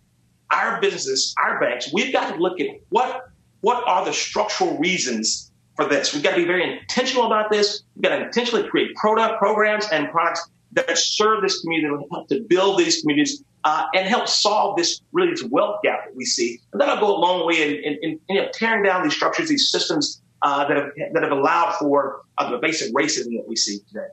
Our 0.52 0.80
businesses, 0.82 1.34
our 1.44 1.60
banks, 1.60 1.92
we've 1.92 2.14
got 2.14 2.34
to 2.34 2.40
look 2.40 2.60
at 2.60 2.68
what 2.90 3.30
what 3.62 3.84
are 3.88 4.06
the 4.06 4.14
structural 4.14 4.78
reasons 4.78 5.52
for 5.76 5.86
this. 5.86 6.14
We've 6.14 6.22
got 6.22 6.32
to 6.32 6.38
be 6.38 6.46
very 6.46 6.80
intentional 6.80 7.26
about 7.26 7.50
this. 7.50 7.82
We've 7.96 8.04
got 8.04 8.16
to 8.16 8.26
intentionally 8.26 8.68
create 8.70 8.94
product 8.96 9.40
programs 9.40 9.88
and 9.92 10.10
products 10.12 10.48
that 10.74 10.96
serve 10.98 11.42
this 11.42 11.62
community, 11.62 11.96
that 11.96 12.08
help 12.12 12.30
to 12.30 12.42
build 12.42 12.78
these 12.78 13.02
communities 13.02 13.44
uh, 13.64 13.86
and 13.96 14.08
help 14.08 14.28
solve 14.28 14.78
this 14.78 15.02
really 15.12 15.32
this 15.32 15.44
wealth 15.44 15.80
gap 15.84 16.06
that 16.06 16.16
we 16.16 16.26
see. 16.26 16.60
And 16.72 16.80
that'll 16.80 17.00
go 17.00 17.16
a 17.16 17.20
long 17.20 17.48
way 17.48 17.84
in, 17.84 17.98
in, 18.02 18.20
in 18.30 18.36
know, 18.36 18.50
tearing 18.54 18.84
down 18.84 19.04
these 19.04 19.16
structures, 19.16 19.50
these 19.50 19.72
systems 19.72 20.22
uh, 20.42 20.68
that 20.68 20.78
have 20.78 20.92
that 21.14 21.24
have 21.24 21.32
allowed 21.32 21.76
for 21.80 22.22
uh, 22.38 22.52
the 22.52 22.58
basic 22.58 22.94
racism 22.94 23.38
that 23.38 23.46
we 23.48 23.56
see 23.56 23.80
today. 23.88 24.08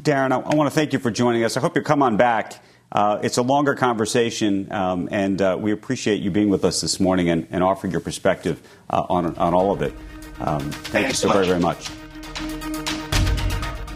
Darrin, 0.00 0.32
I, 0.32 0.36
I 0.40 0.54
want 0.54 0.68
to 0.68 0.74
thank 0.74 0.92
you 0.92 0.98
for 0.98 1.10
joining 1.10 1.44
us. 1.44 1.56
I 1.56 1.60
hope 1.60 1.76
you 1.76 1.82
come 1.82 2.02
on 2.02 2.16
back. 2.16 2.62
Uh, 2.90 3.18
it's 3.22 3.36
a 3.36 3.42
longer 3.42 3.74
conversation, 3.74 4.72
um, 4.72 5.08
and 5.12 5.42
uh, 5.42 5.56
we 5.60 5.72
appreciate 5.72 6.22
you 6.22 6.30
being 6.30 6.48
with 6.48 6.64
us 6.64 6.80
this 6.80 6.98
morning 6.98 7.28
and, 7.28 7.46
and 7.50 7.62
offering 7.62 7.90
your 7.90 8.00
perspective 8.00 8.62
uh, 8.88 9.04
on, 9.10 9.36
on 9.36 9.52
all 9.52 9.72
of 9.72 9.82
it. 9.82 9.92
Um, 10.40 10.60
thank 10.70 11.08
you 11.08 11.14
so 11.14 11.30
very, 11.30 11.46
very 11.46 11.60
much. 11.60 11.90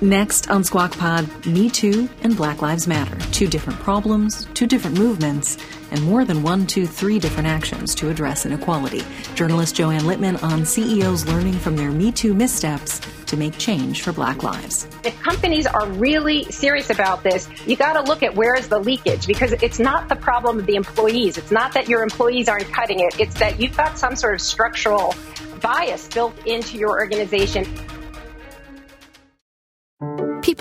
Next 0.03 0.51
on 0.51 0.64
Squawk 0.64 0.92
Pod, 0.98 1.46
Me 1.46 1.70
Too 1.70 2.09
and 2.22 2.37
Black 2.37 2.61
Lives 2.61 2.87
Matter. 2.87 3.16
Two 3.31 3.46
different 3.46 3.79
problems, 3.79 4.46
two 4.53 4.66
different 4.66 4.98
movements, 4.98 5.57
and 5.93 6.03
more 6.03 6.25
than 6.25 6.43
one, 6.43 6.67
two, 6.67 6.87
three 6.87 7.19
different 7.21 7.47
actions 7.47 7.95
to 7.97 8.11
address 8.11 8.47
inequality. 8.47 9.03
Journalist 9.35 9.77
Joanne 9.77 10.03
Lipman 10.03 10.43
on 10.43 10.65
CEOs 10.65 11.27
learning 11.27 11.55
from 11.55 11.77
their 11.77 11.93
Me 11.93 12.11
Too 12.11 12.35
missteps 12.35 13.01
to 13.27 13.37
make 13.37 13.57
change 13.57 14.03
for 14.03 14.13
Black 14.13 14.43
lives. 14.43 14.87
If 15.05 15.19
companies 15.21 15.67
are 15.67 15.87
really 15.87 16.45
serious 16.45 16.91
about 16.91 17.23
this, 17.23 17.49
you 17.67 17.77
got 17.77 17.93
to 17.93 18.03
look 18.03 18.23
at 18.23 18.35
where 18.35 18.55
is 18.57 18.69
the 18.69 18.79
leakage 18.79 19.27
because 19.27 19.53
it's 19.53 19.79
not 19.79 20.09
the 20.09 20.17
problem 20.17 20.59
of 20.59 20.67
the 20.67 20.75
employees. 20.75 21.39
It's 21.39 21.51
not 21.51 21.73
that 21.75 21.89
your 21.89 22.03
employees 22.03 22.49
aren't 22.49 22.73
cutting 22.73 23.01
it. 23.01 23.21
It's 23.21 23.39
that 23.39 23.61
you've 23.61 23.77
got 23.77 23.99
some 23.99 24.17
sort 24.17 24.35
of 24.35 24.41
structural 24.41 25.15
bias 25.61 26.09
built 26.09 26.35
into 26.47 26.77
your 26.77 26.91
organization. 26.91 27.65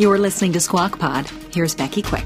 You're 0.00 0.16
listening 0.16 0.54
to 0.54 0.60
Squawk 0.60 0.98
Pod. 0.98 1.28
Here's 1.52 1.74
Becky 1.74 2.00
Quick. 2.00 2.24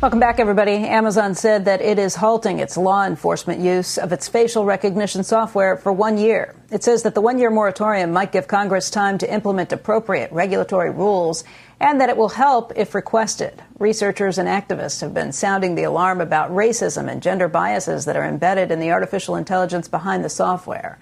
Welcome 0.00 0.18
back, 0.18 0.40
everybody. 0.40 0.76
Amazon 0.76 1.34
said 1.34 1.66
that 1.66 1.82
it 1.82 1.98
is 1.98 2.14
halting 2.14 2.58
its 2.58 2.78
law 2.78 3.04
enforcement 3.04 3.60
use 3.60 3.98
of 3.98 4.12
its 4.12 4.28
facial 4.28 4.64
recognition 4.64 5.24
software 5.24 5.76
for 5.76 5.92
one 5.92 6.16
year. 6.16 6.54
It 6.70 6.82
says 6.82 7.02
that 7.02 7.14
the 7.14 7.20
one 7.20 7.38
year 7.38 7.50
moratorium 7.50 8.12
might 8.12 8.32
give 8.32 8.48
Congress 8.48 8.88
time 8.88 9.18
to 9.18 9.30
implement 9.30 9.74
appropriate 9.74 10.32
regulatory 10.32 10.90
rules 10.90 11.44
and 11.80 12.00
that 12.00 12.08
it 12.08 12.16
will 12.16 12.30
help 12.30 12.72
if 12.76 12.94
requested. 12.94 13.62
Researchers 13.78 14.38
and 14.38 14.48
activists 14.48 15.02
have 15.02 15.12
been 15.12 15.32
sounding 15.32 15.74
the 15.74 15.82
alarm 15.82 16.22
about 16.22 16.50
racism 16.50 17.12
and 17.12 17.22
gender 17.22 17.46
biases 17.46 18.06
that 18.06 18.16
are 18.16 18.24
embedded 18.24 18.70
in 18.70 18.80
the 18.80 18.90
artificial 18.90 19.36
intelligence 19.36 19.86
behind 19.86 20.24
the 20.24 20.30
software. 20.30 20.98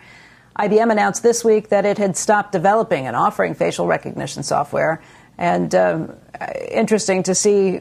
IBM 0.58 0.90
announced 0.90 1.22
this 1.22 1.44
week 1.44 1.68
that 1.68 1.86
it 1.86 1.96
had 1.96 2.16
stopped 2.16 2.52
developing 2.52 3.06
and 3.06 3.14
offering 3.14 3.54
facial 3.54 3.86
recognition 3.86 4.42
software 4.42 5.00
and 5.40 5.74
um, 5.74 6.16
interesting 6.70 7.24
to 7.24 7.34
see. 7.34 7.80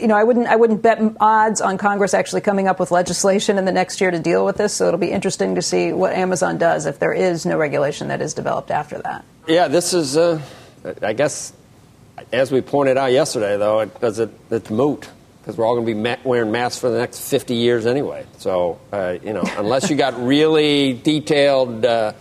You 0.00 0.06
know, 0.08 0.16
I 0.16 0.24
wouldn't 0.24 0.48
I 0.48 0.56
wouldn't 0.56 0.82
bet 0.82 1.00
odds 1.20 1.60
on 1.60 1.78
Congress 1.78 2.14
actually 2.14 2.40
coming 2.40 2.66
up 2.66 2.80
with 2.80 2.90
legislation 2.90 3.58
in 3.58 3.66
the 3.66 3.72
next 3.72 4.00
year 4.00 4.10
to 4.10 4.18
deal 4.18 4.44
with 4.44 4.56
this. 4.56 4.74
So 4.74 4.88
it'll 4.88 4.98
be 4.98 5.12
interesting 5.12 5.54
to 5.54 5.62
see 5.62 5.92
what 5.92 6.14
Amazon 6.14 6.58
does 6.58 6.86
if 6.86 6.98
there 6.98 7.12
is 7.12 7.46
no 7.46 7.56
regulation 7.58 8.08
that 8.08 8.20
is 8.20 8.34
developed 8.34 8.70
after 8.70 8.98
that. 9.02 9.24
Yeah, 9.46 9.68
this 9.68 9.94
is, 9.94 10.16
uh, 10.16 10.40
I 11.02 11.12
guess, 11.12 11.52
as 12.32 12.50
we 12.50 12.62
pointed 12.62 12.96
out 12.96 13.12
yesterday, 13.12 13.56
though, 13.58 13.80
it 13.80 14.00
does 14.00 14.18
it 14.18 14.30
it's 14.50 14.70
moot 14.70 15.08
because 15.40 15.56
we're 15.56 15.66
all 15.66 15.74
going 15.74 15.86
to 15.86 15.94
be 15.94 16.00
ma- 16.00 16.16
wearing 16.24 16.50
masks 16.50 16.80
for 16.80 16.90
the 16.90 16.98
next 16.98 17.20
50 17.20 17.54
years 17.54 17.86
anyway. 17.86 18.26
So, 18.38 18.80
uh, 18.92 19.18
you 19.22 19.34
know, 19.34 19.44
unless 19.56 19.88
you 19.88 19.96
got 19.96 20.22
really 20.22 20.94
detailed, 20.94 21.84
uh, 21.84 22.12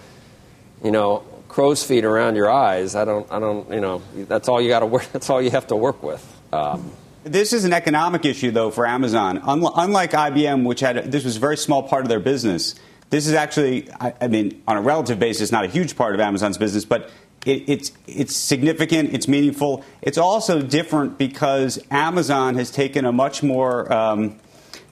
you 0.84 0.92
know, 0.92 1.24
crow's 1.58 1.84
feet 1.84 2.06
around 2.06 2.36
your 2.36 2.52
eyes. 2.52 2.94
I 2.94 3.04
don't, 3.04 3.26
I 3.32 3.40
don't, 3.40 3.68
you 3.72 3.82
know, 3.82 4.04
that's 4.14 4.48
all 4.48 4.62
you 4.62 4.70
got 4.70 4.82
to 4.82 4.86
work. 4.86 5.06
That's 5.12 5.28
all 5.28 5.42
you 5.42 5.50
have 5.50 5.66
to 5.68 5.76
work 5.76 6.04
with. 6.04 6.24
Um, 6.54 6.92
this 7.24 7.52
is 7.52 7.66
an 7.66 7.74
economic 7.74 8.26
issue, 8.26 8.52
though, 8.52 8.70
for 8.70 8.86
Amazon. 8.86 9.42
Unlike 9.44 10.12
IBM, 10.12 10.66
which 10.66 10.82
had 10.82 11.12
this 11.12 11.24
was 11.24 11.38
a 11.38 11.40
very 11.40 11.58
small 11.58 11.82
part 11.82 12.04
of 12.04 12.10
their 12.10 12.20
business. 12.20 12.76
This 13.10 13.26
is 13.26 13.34
actually, 13.34 13.92
I, 13.94 14.14
I 14.22 14.28
mean, 14.28 14.62
on 14.68 14.78
a 14.78 14.82
relative 14.82 15.18
basis, 15.18 15.52
not 15.52 15.66
a 15.66 15.68
huge 15.68 15.96
part 15.96 16.14
of 16.14 16.22
Amazon's 16.22 16.60
business, 16.60 16.86
but 16.86 17.10
it, 17.44 17.68
it's 17.68 17.92
it's 18.06 18.36
significant. 18.36 19.16
It's 19.16 19.28
meaningful. 19.28 19.84
It's 20.04 20.20
also 20.20 20.62
different 20.62 21.18
because 21.18 21.84
Amazon 21.90 22.54
has 22.54 22.70
taken 22.70 23.04
a 23.04 23.12
much 23.12 23.42
more 23.42 23.92
um, 23.92 24.38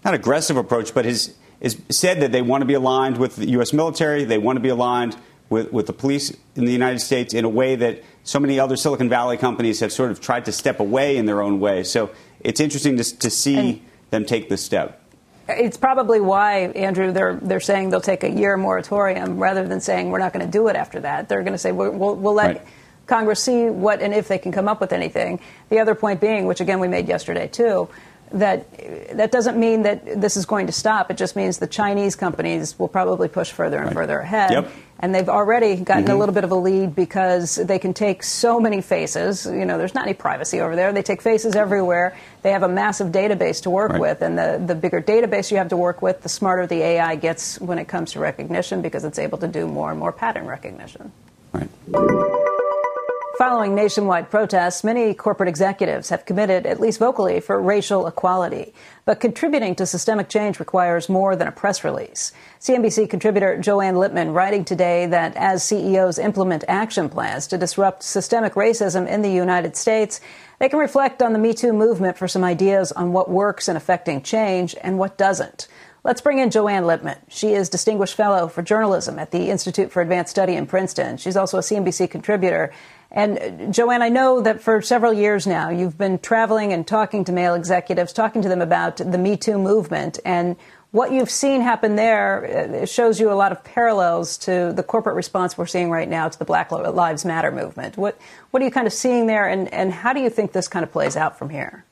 not 0.03 0.15
aggressive 0.15 0.57
approach, 0.57 0.95
but 0.95 1.05
has, 1.05 1.35
has 1.61 1.77
said 1.91 2.21
that 2.21 2.31
they 2.31 2.41
want 2.41 2.63
to 2.63 2.65
be 2.65 2.73
aligned 2.73 3.17
with 3.17 3.35
the 3.35 3.49
U.S. 3.49 3.71
military. 3.71 4.23
They 4.23 4.39
want 4.39 4.57
to 4.57 4.61
be 4.61 4.69
aligned 4.69 5.15
with, 5.55 5.71
with 5.71 5.87
the 5.87 5.93
police 5.93 6.35
in 6.55 6.65
the 6.65 6.71
United 6.71 6.99
States 6.99 7.33
in 7.33 7.45
a 7.45 7.49
way 7.49 7.75
that 7.77 8.03
so 8.23 8.39
many 8.41 8.59
other 8.59 8.75
Silicon 8.75 9.07
Valley 9.07 9.37
companies 9.37 9.79
have 9.79 9.93
sort 9.93 10.11
of 10.11 10.19
tried 10.19 10.43
to 10.45 10.51
step 10.51 10.81
away 10.81 11.15
in 11.15 11.25
their 11.25 11.41
own 11.41 11.61
way. 11.61 11.83
So 11.83 12.11
it's 12.41 12.59
interesting 12.59 12.97
to, 12.97 13.17
to 13.19 13.29
see 13.29 13.57
and 13.57 13.81
them 14.11 14.25
take 14.25 14.49
this 14.49 14.61
step. 14.61 15.01
It's 15.47 15.77
probably 15.77 16.19
why, 16.19 16.71
Andrew, 16.75 17.13
they're, 17.13 17.35
they're 17.35 17.61
saying 17.61 17.91
they'll 17.91 18.01
take 18.01 18.23
a 18.25 18.29
year 18.29 18.57
moratorium 18.57 19.37
rather 19.37 19.65
than 19.65 19.79
saying 19.79 20.09
we're 20.09 20.19
not 20.19 20.33
going 20.33 20.45
to 20.45 20.51
do 20.51 20.67
it 20.67 20.75
after 20.75 20.99
that. 21.01 21.29
They're 21.29 21.43
going 21.43 21.53
to 21.53 21.57
say 21.57 21.71
we'll, 21.71 21.91
we'll, 21.91 22.15
we'll 22.15 22.33
let 22.33 22.57
right. 22.57 22.67
Congress 23.07 23.41
see 23.41 23.69
what 23.69 24.01
and 24.01 24.13
if 24.13 24.27
they 24.27 24.39
can 24.39 24.51
come 24.51 24.67
up 24.67 24.81
with 24.81 24.91
anything. 24.91 25.39
The 25.69 25.79
other 25.79 25.95
point 25.95 26.19
being, 26.19 26.47
which 26.47 26.59
again 26.59 26.79
we 26.81 26.89
made 26.89 27.07
yesterday 27.07 27.47
too, 27.47 27.87
that 28.31 28.65
that 29.17 29.31
doesn't 29.31 29.57
mean 29.57 29.83
that 29.83 30.19
this 30.19 30.35
is 30.35 30.45
going 30.45 30.65
to 30.65 30.73
stop. 30.73 31.11
It 31.11 31.17
just 31.17 31.35
means 31.35 31.59
the 31.59 31.67
Chinese 31.67 32.15
companies 32.15 32.77
will 32.79 32.87
probably 32.87 33.27
push 33.27 33.51
further 33.51 33.77
and 33.77 33.85
right. 33.85 33.93
further 33.93 34.19
ahead. 34.19 34.51
Yep. 34.51 34.71
And 34.99 35.13
they've 35.13 35.27
already 35.27 35.75
gotten 35.75 36.05
mm-hmm. 36.05 36.13
a 36.13 36.17
little 36.17 36.33
bit 36.33 36.43
of 36.45 36.51
a 36.51 36.55
lead 36.55 36.95
because 36.95 37.55
they 37.55 37.79
can 37.79 37.93
take 37.93 38.23
so 38.23 38.59
many 38.59 38.81
faces. 38.81 39.45
You 39.45 39.65
know, 39.65 39.77
there's 39.77 39.93
not 39.93 40.05
any 40.05 40.13
privacy 40.13 40.61
over 40.61 40.75
there. 40.75 40.93
They 40.93 41.03
take 41.03 41.21
faces 41.21 41.55
everywhere. 41.55 42.17
They 42.43 42.51
have 42.51 42.63
a 42.63 42.69
massive 42.69 43.11
database 43.11 43.61
to 43.63 43.69
work 43.69 43.91
right. 43.91 44.01
with. 44.01 44.21
And 44.21 44.37
the, 44.37 44.63
the 44.65 44.75
bigger 44.75 45.01
database 45.01 45.51
you 45.51 45.57
have 45.57 45.69
to 45.69 45.77
work 45.77 46.01
with, 46.01 46.21
the 46.21 46.29
smarter 46.29 46.65
the 46.65 46.81
AI 46.81 47.15
gets 47.15 47.59
when 47.59 47.77
it 47.77 47.87
comes 47.87 48.13
to 48.13 48.19
recognition 48.19 48.81
because 48.81 49.03
it's 49.03 49.19
able 49.19 49.37
to 49.39 49.47
do 49.47 49.67
more 49.67 49.91
and 49.91 49.99
more 49.99 50.13
pattern 50.13 50.45
recognition. 50.45 51.11
Right. 51.51 51.69
Following 53.37 53.75
nationwide 53.75 54.31
protests, 54.31 54.81
many 54.81 55.13
corporate 55.13 55.49
executives 55.49 56.07
have 56.07 56.25
committed, 56.25 56.65
at 56.65 56.79
least 56.79 56.99
vocally, 56.99 57.41
for 57.41 57.61
racial 57.61 58.07
equality. 58.07 58.73
But 59.03 59.19
contributing 59.19 59.75
to 59.75 59.85
systemic 59.85 60.29
change 60.29 60.57
requires 60.57 61.09
more 61.09 61.35
than 61.35 61.49
a 61.49 61.51
press 61.51 61.83
release. 61.83 62.31
CNBC 62.61 63.09
contributor 63.09 63.57
Joanne 63.57 63.95
Lipman 63.95 64.33
writing 64.33 64.63
today 64.63 65.05
that 65.07 65.35
as 65.35 65.65
CEOs 65.65 66.17
implement 66.17 66.63
action 66.69 67.09
plans 67.09 67.47
to 67.47 67.57
disrupt 67.57 68.03
systemic 68.03 68.53
racism 68.53 69.05
in 69.05 69.21
the 69.21 69.31
United 69.31 69.75
States, 69.75 70.21
they 70.59 70.69
can 70.69 70.79
reflect 70.79 71.21
on 71.21 71.33
the 71.33 71.39
Me 71.39 71.53
Too 71.53 71.73
movement 71.73 72.17
for 72.17 72.29
some 72.29 72.45
ideas 72.45 72.93
on 72.93 73.11
what 73.11 73.29
works 73.29 73.67
in 73.67 73.75
affecting 73.75 74.21
change 74.21 74.77
and 74.81 74.97
what 74.97 75.17
doesn't. 75.17 75.67
Let's 76.05 76.21
bring 76.21 76.37
in 76.37 76.51
Joanne 76.51 76.83
Lipman. 76.83 77.17
She 77.29 77.53
is 77.53 77.67
Distinguished 77.67 78.13
Fellow 78.13 78.47
for 78.47 78.61
Journalism 78.61 79.17
at 79.17 79.31
the 79.31 79.49
Institute 79.49 79.91
for 79.91 80.03
Advanced 80.03 80.29
Study 80.29 80.53
in 80.53 80.67
Princeton. 80.67 81.17
She's 81.17 81.35
also 81.35 81.57
a 81.57 81.61
CNBC 81.61 82.11
contributor 82.11 82.71
and 83.15 83.73
Joanne, 83.73 84.01
I 84.01 84.09
know 84.09 84.41
that 84.41 84.61
for 84.61 84.81
several 84.81 85.13
years 85.13 85.47
now 85.47 85.69
you've 85.69 85.97
been 85.97 86.19
traveling 86.19 86.73
and 86.73 86.85
talking 86.85 87.23
to 87.25 87.31
male 87.31 87.55
executives, 87.55 88.13
talking 88.13 88.41
to 88.41 88.49
them 88.49 88.61
about 88.61 88.97
the 88.97 89.17
Me 89.17 89.37
Too 89.37 89.57
movement. 89.57 90.19
And 90.25 90.57
what 90.91 91.11
you've 91.11 91.29
seen 91.29 91.61
happen 91.61 91.95
there 91.95 92.81
uh, 92.81 92.85
shows 92.85 93.19
you 93.19 93.31
a 93.31 93.33
lot 93.33 93.51
of 93.51 93.63
parallels 93.63 94.37
to 94.39 94.71
the 94.73 94.83
corporate 94.83 95.15
response 95.15 95.57
we're 95.57 95.65
seeing 95.65 95.89
right 95.89 96.07
now 96.07 96.29
to 96.29 96.39
the 96.39 96.45
Black 96.45 96.71
Lives 96.71 97.25
Matter 97.25 97.51
movement. 97.51 97.97
What, 97.97 98.17
what 98.51 98.61
are 98.61 98.65
you 98.65 98.71
kind 98.71 98.87
of 98.87 98.93
seeing 98.93 99.27
there, 99.27 99.47
and, 99.47 99.73
and 99.73 99.91
how 99.91 100.13
do 100.13 100.21
you 100.21 100.29
think 100.29 100.53
this 100.53 100.67
kind 100.69 100.83
of 100.83 100.91
plays 100.91 101.17
out 101.17 101.37
from 101.37 101.49
here? 101.49 101.83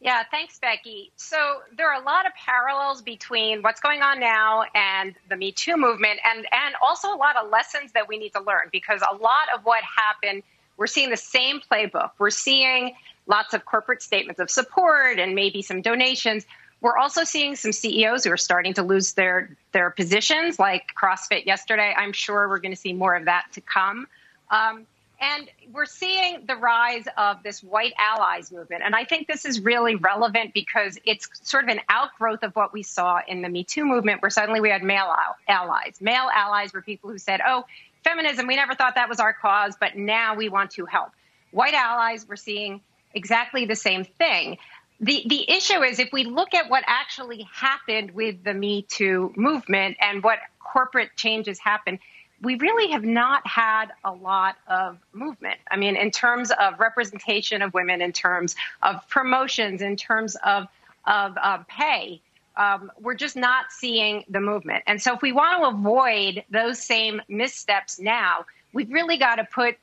Yeah, 0.00 0.22
thanks, 0.30 0.58
Becky. 0.58 1.10
So 1.16 1.36
there 1.76 1.92
are 1.92 2.00
a 2.00 2.04
lot 2.04 2.24
of 2.24 2.32
parallels 2.34 3.02
between 3.02 3.62
what's 3.62 3.80
going 3.80 4.00
on 4.00 4.20
now 4.20 4.64
and 4.74 5.14
the 5.28 5.36
Me 5.36 5.52
Too 5.52 5.76
movement, 5.76 6.20
and, 6.24 6.46
and 6.50 6.74
also 6.80 7.12
a 7.12 7.16
lot 7.16 7.36
of 7.36 7.50
lessons 7.50 7.92
that 7.92 8.08
we 8.08 8.16
need 8.16 8.30
to 8.30 8.40
learn 8.40 8.68
because 8.70 9.02
a 9.02 9.14
lot 9.14 9.48
of 9.54 9.64
what 9.64 9.82
happened, 9.82 10.42
we're 10.78 10.86
seeing 10.86 11.10
the 11.10 11.16
same 11.16 11.60
playbook. 11.60 12.12
We're 12.18 12.30
seeing 12.30 12.94
lots 13.26 13.52
of 13.52 13.64
corporate 13.66 14.00
statements 14.00 14.40
of 14.40 14.50
support 14.50 15.18
and 15.18 15.34
maybe 15.34 15.60
some 15.60 15.82
donations. 15.82 16.46
We're 16.80 16.96
also 16.96 17.24
seeing 17.24 17.56
some 17.56 17.72
CEOs 17.72 18.24
who 18.24 18.30
are 18.30 18.36
starting 18.38 18.72
to 18.74 18.82
lose 18.82 19.12
their, 19.12 19.56
their 19.72 19.90
positions, 19.90 20.58
like 20.58 20.84
CrossFit 21.00 21.44
yesterday. 21.44 21.92
I'm 21.96 22.12
sure 22.12 22.48
we're 22.48 22.60
going 22.60 22.72
to 22.72 22.80
see 22.80 22.92
more 22.92 23.16
of 23.16 23.24
that 23.24 23.46
to 23.54 23.60
come. 23.60 24.06
Um, 24.50 24.86
and 25.20 25.50
we're 25.72 25.84
seeing 25.84 26.44
the 26.46 26.54
rise 26.54 27.06
of 27.16 27.42
this 27.42 27.60
white 27.60 27.92
allies 27.98 28.52
movement. 28.52 28.82
And 28.84 28.94
I 28.94 29.04
think 29.04 29.26
this 29.26 29.44
is 29.44 29.60
really 29.60 29.96
relevant 29.96 30.54
because 30.54 30.96
it's 31.04 31.28
sort 31.42 31.64
of 31.64 31.70
an 31.70 31.80
outgrowth 31.88 32.44
of 32.44 32.54
what 32.54 32.72
we 32.72 32.84
saw 32.84 33.20
in 33.26 33.42
the 33.42 33.48
Me 33.48 33.64
Too 33.64 33.84
movement, 33.84 34.22
where 34.22 34.30
suddenly 34.30 34.60
we 34.60 34.70
had 34.70 34.84
male 34.84 35.12
allies. 35.48 35.96
Male 36.00 36.28
allies 36.32 36.72
were 36.72 36.82
people 36.82 37.10
who 37.10 37.18
said, 37.18 37.40
oh, 37.44 37.64
feminism, 38.08 38.46
we 38.46 38.56
never 38.56 38.74
thought 38.74 38.94
that 38.94 39.08
was 39.08 39.20
our 39.20 39.32
cause, 39.32 39.76
but 39.78 39.96
now 39.96 40.34
we 40.34 40.48
want 40.48 40.70
to 40.72 40.86
help. 40.86 41.10
White 41.50 41.74
allies, 41.74 42.26
we're 42.28 42.36
seeing 42.36 42.80
exactly 43.14 43.66
the 43.66 43.76
same 43.76 44.04
thing. 44.04 44.58
The, 45.00 45.24
the 45.26 45.50
issue 45.50 45.82
is 45.82 45.98
if 45.98 46.10
we 46.12 46.24
look 46.24 46.54
at 46.54 46.68
what 46.68 46.84
actually 46.86 47.46
happened 47.52 48.12
with 48.12 48.42
the 48.42 48.54
Me 48.54 48.82
Too 48.82 49.32
movement 49.36 49.96
and 50.00 50.22
what 50.22 50.38
corporate 50.58 51.10
changes 51.16 51.58
happened, 51.58 51.98
we 52.40 52.54
really 52.56 52.92
have 52.92 53.04
not 53.04 53.46
had 53.46 53.86
a 54.04 54.12
lot 54.12 54.56
of 54.68 54.98
movement. 55.12 55.58
I 55.70 55.76
mean, 55.76 55.96
in 55.96 56.10
terms 56.10 56.50
of 56.50 56.78
representation 56.78 57.62
of 57.62 57.74
women, 57.74 58.00
in 58.00 58.12
terms 58.12 58.54
of 58.82 59.08
promotions, 59.08 59.82
in 59.82 59.96
terms 59.96 60.36
of 60.44 60.66
of 61.06 61.38
uh, 61.42 61.58
pay, 61.68 62.20
um, 62.58 62.90
we're 63.00 63.14
just 63.14 63.36
not 63.36 63.70
seeing 63.70 64.24
the 64.28 64.40
movement. 64.40 64.82
And 64.86 65.00
so, 65.00 65.14
if 65.14 65.22
we 65.22 65.32
want 65.32 65.62
to 65.62 65.68
avoid 65.68 66.44
those 66.50 66.78
same 66.82 67.22
missteps 67.28 67.98
now, 67.98 68.44
we've 68.72 68.90
really 68.90 69.16
got 69.16 69.36
to 69.36 69.44
put 69.44 69.78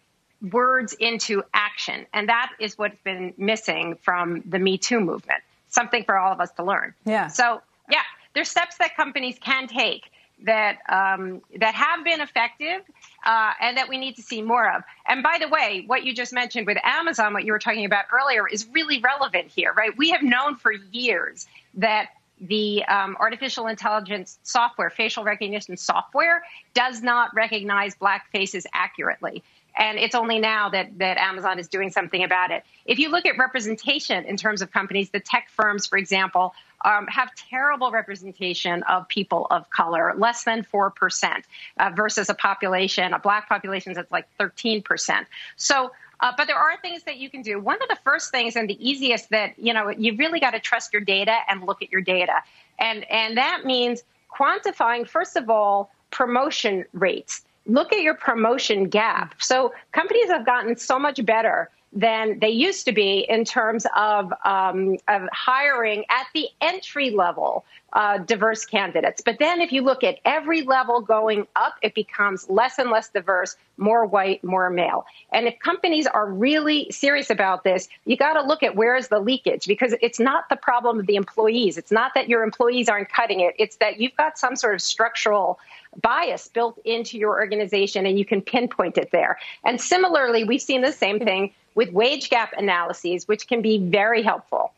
words 0.51 0.93
into 0.93 1.43
action. 1.53 2.05
And 2.13 2.29
that 2.29 2.51
is 2.59 2.77
what's 2.77 3.01
been 3.03 3.33
missing 3.37 3.97
from 4.01 4.43
the 4.45 4.59
Me 4.59 4.77
Too 4.77 4.99
movement. 4.99 5.41
Something 5.69 6.03
for 6.03 6.17
all 6.17 6.31
of 6.31 6.39
us 6.39 6.51
to 6.53 6.63
learn. 6.63 6.93
Yeah. 7.05 7.27
So, 7.27 7.61
yeah, 7.89 8.03
there's 8.33 8.49
steps 8.49 8.77
that 8.77 8.95
companies 8.95 9.37
can 9.41 9.67
take 9.67 10.11
that 10.43 10.79
um, 10.89 11.41
that 11.59 11.73
have 11.73 12.03
been 12.03 12.19
effective 12.19 12.81
uh, 13.25 13.53
and 13.61 13.77
that 13.77 13.87
we 13.87 13.97
need 13.97 14.15
to 14.17 14.21
see 14.21 14.41
more 14.41 14.69
of. 14.69 14.83
And 15.07 15.23
by 15.23 15.37
the 15.39 15.47
way, 15.47 15.83
what 15.87 16.03
you 16.03 16.13
just 16.13 16.33
mentioned 16.33 16.67
with 16.67 16.77
Amazon, 16.83 17.33
what 17.33 17.45
you 17.45 17.53
were 17.53 17.59
talking 17.59 17.85
about 17.85 18.05
earlier, 18.11 18.47
is 18.47 18.67
really 18.73 18.99
relevant 18.99 19.47
here, 19.47 19.73
right? 19.73 19.95
We 19.97 20.09
have 20.09 20.21
known 20.21 20.57
for 20.57 20.73
years 20.73 21.47
that 21.75 22.09
the 22.41 22.83
um, 22.85 23.15
artificial 23.19 23.67
intelligence 23.67 24.39
software, 24.43 24.89
facial 24.89 25.23
recognition 25.23 25.77
software, 25.77 26.43
does 26.73 27.01
not 27.01 27.33
recognize 27.33 27.95
black 27.95 28.29
faces 28.31 28.65
accurately. 28.73 29.43
And 29.77 29.97
it's 29.99 30.15
only 30.15 30.39
now 30.39 30.69
that, 30.69 30.97
that 30.99 31.17
Amazon 31.17 31.59
is 31.59 31.67
doing 31.67 31.91
something 31.91 32.23
about 32.23 32.51
it. 32.51 32.63
If 32.85 32.97
you 32.97 33.09
look 33.09 33.25
at 33.25 33.37
representation 33.37 34.23
in 34.23 34.37
terms 34.37 34.61
of 34.61 34.71
companies, 34.71 35.09
the 35.09 35.19
tech 35.19 35.49
firms, 35.49 35.85
for 35.85 35.97
example, 35.97 36.53
um, 36.85 37.07
have 37.07 37.33
terrible 37.35 37.91
representation 37.91 38.83
of 38.83 39.07
people 39.09 39.47
of 39.49 39.69
color, 39.69 40.13
less 40.17 40.43
than 40.43 40.63
4%, 40.63 41.43
uh, 41.77 41.89
versus 41.95 42.29
a 42.29 42.33
population, 42.33 43.13
a 43.13 43.19
black 43.19 43.49
population 43.49 43.93
that's 43.93 44.11
like 44.11 44.27
13%. 44.39 45.25
So, 45.57 45.91
uh, 46.19 46.31
but 46.37 46.47
there 46.47 46.57
are 46.57 46.77
things 46.81 47.03
that 47.03 47.17
you 47.17 47.29
can 47.29 47.41
do. 47.41 47.59
One 47.59 47.81
of 47.81 47.89
the 47.89 47.97
first 48.03 48.31
things 48.31 48.55
and 48.55 48.69
the 48.69 48.89
easiest 48.89 49.29
that, 49.29 49.57
you 49.57 49.73
know, 49.73 49.89
you 49.89 50.15
really 50.15 50.39
got 50.39 50.51
to 50.51 50.59
trust 50.59 50.93
your 50.93 51.01
data 51.01 51.37
and 51.47 51.65
look 51.65 51.81
at 51.81 51.91
your 51.91 52.01
data. 52.01 52.35
And, 52.79 53.09
and 53.11 53.37
that 53.37 53.65
means 53.65 54.03
quantifying, 54.33 55.07
first 55.07 55.35
of 55.35 55.49
all, 55.49 55.91
promotion 56.11 56.85
rates. 56.93 57.43
Look 57.67 57.91
at 57.91 58.01
your 58.01 58.15
promotion 58.15 58.89
gap. 58.89 59.35
So 59.39 59.73
companies 59.91 60.29
have 60.29 60.45
gotten 60.45 60.77
so 60.77 60.99
much 60.99 61.25
better 61.25 61.69
than 61.95 62.39
they 62.39 62.49
used 62.49 62.85
to 62.85 62.91
be 62.91 63.25
in 63.27 63.45
terms 63.45 63.87
of, 63.95 64.31
um, 64.43 64.97
of 65.07 65.23
hiring 65.31 66.03
at 66.09 66.27
the 66.33 66.49
entry 66.59 67.09
level 67.09 67.63
uh, 67.93 68.17
diverse 68.17 68.65
candidates. 68.65 69.21
But 69.25 69.39
then 69.39 69.61
if 69.61 69.71
you 69.71 69.81
look 69.81 70.03
at 70.03 70.17
every 70.25 70.63
level 70.63 70.99
going 70.99 71.47
up, 71.55 71.75
it 71.81 71.95
becomes 71.95 72.49
less 72.49 72.77
and 72.77 72.91
less 72.91 73.07
diverse, 73.07 73.55
more 73.77 74.05
white, 74.05 74.43
more 74.43 74.69
male. 74.69 75.05
And 75.31 75.47
if 75.47 75.57
companies 75.59 76.05
are 76.05 76.29
really 76.29 76.91
serious 76.91 77.29
about 77.29 77.63
this, 77.63 77.87
you 78.03 78.17
got 78.17 78.33
to 78.33 78.41
look 78.41 78.61
at 78.61 78.75
where 78.75 78.97
is 78.97 79.07
the 79.07 79.19
leakage 79.19 79.65
because 79.65 79.95
it's 80.01 80.19
not 80.19 80.49
the 80.49 80.57
problem 80.57 80.99
of 80.99 81.05
the 81.05 81.15
employees. 81.15 81.77
It's 81.77 81.91
not 81.91 82.11
that 82.15 82.27
your 82.27 82.43
employees 82.43 82.89
aren't 82.89 83.07
cutting 83.07 83.39
it. 83.39 83.55
It's 83.57 83.77
that 83.77 84.01
you've 84.01 84.15
got 84.17 84.37
some 84.37 84.57
sort 84.57 84.75
of 84.75 84.81
structural 84.81 85.57
bias 86.01 86.49
built 86.49 86.77
into 86.83 87.17
your 87.17 87.39
organization 87.39 88.05
and 88.05 88.19
you 88.19 88.25
can 88.25 88.41
pinpoint 88.41 88.97
it 88.97 89.11
there. 89.11 89.39
And 89.63 89.79
similarly, 89.79 90.43
we've 90.43 90.61
seen 90.61 90.81
the 90.81 90.91
same 90.91 91.19
thing 91.19 91.53
with 91.75 91.91
wage 91.91 92.29
gap 92.29 92.53
analyses, 92.57 93.27
which 93.27 93.47
can 93.47 93.61
be 93.61 93.77
very 93.77 94.23
helpful. 94.23 94.71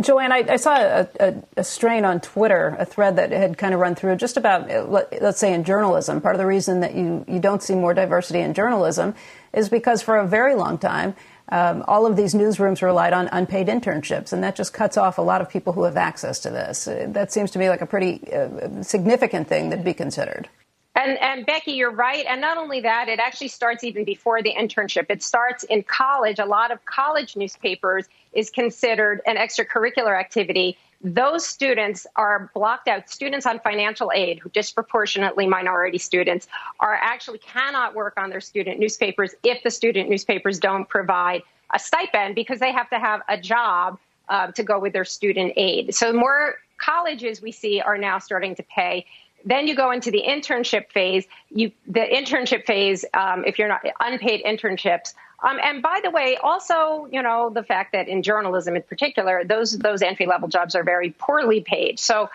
Joanne, 0.00 0.30
I, 0.30 0.44
I 0.48 0.56
saw 0.56 0.76
a, 0.76 1.08
a, 1.18 1.34
a, 1.56 1.64
strain 1.64 2.04
on 2.04 2.20
Twitter, 2.20 2.76
a 2.78 2.84
thread 2.84 3.16
that 3.16 3.32
had 3.32 3.56
kind 3.58 3.72
of 3.74 3.80
run 3.80 3.94
through 3.94 4.14
just 4.16 4.36
about, 4.36 4.68
let, 4.90 5.12
us 5.14 5.38
say, 5.38 5.52
in 5.52 5.64
journalism. 5.64 6.20
Part 6.20 6.34
of 6.34 6.38
the 6.38 6.46
reason 6.46 6.80
that 6.80 6.94
you, 6.94 7.24
you 7.26 7.40
don't 7.40 7.62
see 7.62 7.74
more 7.74 7.94
diversity 7.94 8.40
in 8.40 8.54
journalism 8.54 9.14
is 9.52 9.68
because 9.68 10.02
for 10.02 10.18
a 10.18 10.26
very 10.26 10.54
long 10.54 10.78
time, 10.78 11.16
um, 11.48 11.82
all 11.88 12.06
of 12.06 12.16
these 12.16 12.34
newsrooms 12.34 12.82
relied 12.82 13.12
on 13.12 13.28
unpaid 13.32 13.68
internships, 13.68 14.32
and 14.32 14.42
that 14.44 14.54
just 14.54 14.72
cuts 14.72 14.96
off 14.96 15.18
a 15.18 15.22
lot 15.22 15.40
of 15.40 15.48
people 15.48 15.72
who 15.72 15.84
have 15.84 15.96
access 15.96 16.40
to 16.40 16.50
this. 16.50 16.84
That 16.84 17.32
seems 17.32 17.50
to 17.52 17.58
me 17.58 17.68
like 17.68 17.80
a 17.80 17.86
pretty 17.86 18.20
uh, 18.32 18.82
significant 18.82 19.48
thing 19.48 19.70
that 19.70 19.82
be 19.82 19.94
considered. 19.94 20.48
And, 20.94 21.18
and 21.18 21.44
Becky, 21.44 21.72
you're 21.72 21.90
right. 21.90 22.24
And 22.28 22.40
not 22.40 22.56
only 22.56 22.80
that, 22.80 23.08
it 23.08 23.18
actually 23.18 23.48
starts 23.48 23.82
even 23.82 24.04
before 24.04 24.42
the 24.42 24.54
internship. 24.54 25.06
It 25.08 25.22
starts 25.22 25.64
in 25.64 25.82
college. 25.82 26.38
A 26.38 26.44
lot 26.44 26.70
of 26.70 26.84
college 26.84 27.36
newspapers 27.36 28.06
is 28.32 28.48
considered 28.48 29.20
an 29.26 29.36
extracurricular 29.36 30.18
activity. 30.18 30.78
Those 31.02 31.44
students 31.44 32.06
are 32.14 32.50
blocked 32.54 32.86
out. 32.86 33.10
Students 33.10 33.44
on 33.44 33.58
financial 33.58 34.12
aid, 34.14 34.38
who 34.38 34.48
disproportionately 34.50 35.48
minority 35.48 35.98
students, 35.98 36.46
are 36.78 36.94
actually 36.94 37.38
cannot 37.38 37.94
work 37.94 38.14
on 38.16 38.30
their 38.30 38.40
student 38.40 38.78
newspapers 38.78 39.34
if 39.42 39.62
the 39.64 39.70
student 39.70 40.08
newspapers 40.08 40.60
don't 40.60 40.88
provide 40.88 41.42
a 41.74 41.78
stipend 41.78 42.36
because 42.36 42.60
they 42.60 42.72
have 42.72 42.88
to 42.90 42.98
have 43.00 43.20
a 43.28 43.36
job 43.36 43.98
uh, 44.28 44.46
to 44.52 44.62
go 44.62 44.78
with 44.78 44.92
their 44.92 45.04
student 45.04 45.52
aid. 45.56 45.94
So 45.94 46.12
more 46.12 46.54
colleges 46.78 47.42
we 47.42 47.52
see 47.52 47.80
are 47.80 47.98
now 47.98 48.18
starting 48.18 48.54
to 48.56 48.62
pay. 48.62 49.06
Then 49.44 49.68
you 49.68 49.76
go 49.76 49.90
into 49.90 50.10
the 50.10 50.22
internship 50.26 50.90
phase. 50.90 51.26
You, 51.50 51.72
the 51.86 52.00
internship 52.00 52.66
phase, 52.66 53.04
um, 53.12 53.44
if 53.44 53.58
you're 53.58 53.68
not 53.68 53.84
unpaid 54.00 54.42
internships. 54.44 55.14
Um, 55.42 55.58
and 55.62 55.82
by 55.82 56.00
the 56.02 56.10
way, 56.10 56.36
also, 56.42 57.06
you 57.12 57.22
know, 57.22 57.50
the 57.50 57.62
fact 57.62 57.92
that 57.92 58.08
in 58.08 58.22
journalism 58.22 58.76
in 58.76 58.82
particular, 58.82 59.44
those 59.44 59.76
those 59.76 60.00
entry 60.00 60.26
level 60.26 60.48
jobs 60.48 60.74
are 60.74 60.82
very 60.82 61.10
poorly 61.10 61.60
paid. 61.60 62.00
So 62.00 62.30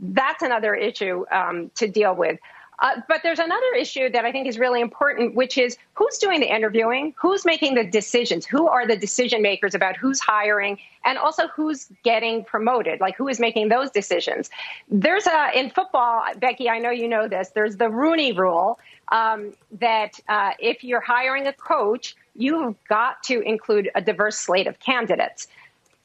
that's 0.00 0.42
another 0.42 0.74
issue 0.74 1.26
um, 1.30 1.70
to 1.76 1.88
deal 1.88 2.14
with. 2.14 2.38
Uh, 2.84 3.00
but 3.08 3.22
there's 3.22 3.38
another 3.38 3.72
issue 3.78 4.10
that 4.10 4.26
I 4.26 4.30
think 4.30 4.46
is 4.46 4.58
really 4.58 4.82
important, 4.82 5.34
which 5.34 5.56
is 5.56 5.78
who's 5.94 6.18
doing 6.18 6.40
the 6.40 6.54
interviewing, 6.54 7.14
who's 7.16 7.46
making 7.46 7.76
the 7.76 7.84
decisions, 7.84 8.44
who 8.44 8.68
are 8.68 8.86
the 8.86 8.94
decision 8.94 9.40
makers 9.40 9.74
about 9.74 9.96
who's 9.96 10.20
hiring, 10.20 10.78
and 11.02 11.16
also 11.16 11.48
who's 11.48 11.88
getting 12.02 12.44
promoted, 12.44 13.00
like 13.00 13.16
who 13.16 13.26
is 13.26 13.40
making 13.40 13.70
those 13.70 13.90
decisions. 13.90 14.50
There's 14.90 15.26
a 15.26 15.58
in 15.58 15.70
football, 15.70 16.24
Becky. 16.36 16.68
I 16.68 16.78
know 16.78 16.90
you 16.90 17.08
know 17.08 17.26
this. 17.26 17.48
There's 17.54 17.76
the 17.76 17.88
Rooney 17.88 18.32
Rule 18.32 18.78
um, 19.08 19.54
that 19.80 20.20
uh, 20.28 20.50
if 20.58 20.84
you're 20.84 21.00
hiring 21.00 21.46
a 21.46 21.54
coach, 21.54 22.14
you've 22.36 22.76
got 22.86 23.22
to 23.22 23.40
include 23.40 23.90
a 23.94 24.02
diverse 24.02 24.36
slate 24.36 24.66
of 24.66 24.78
candidates. 24.78 25.48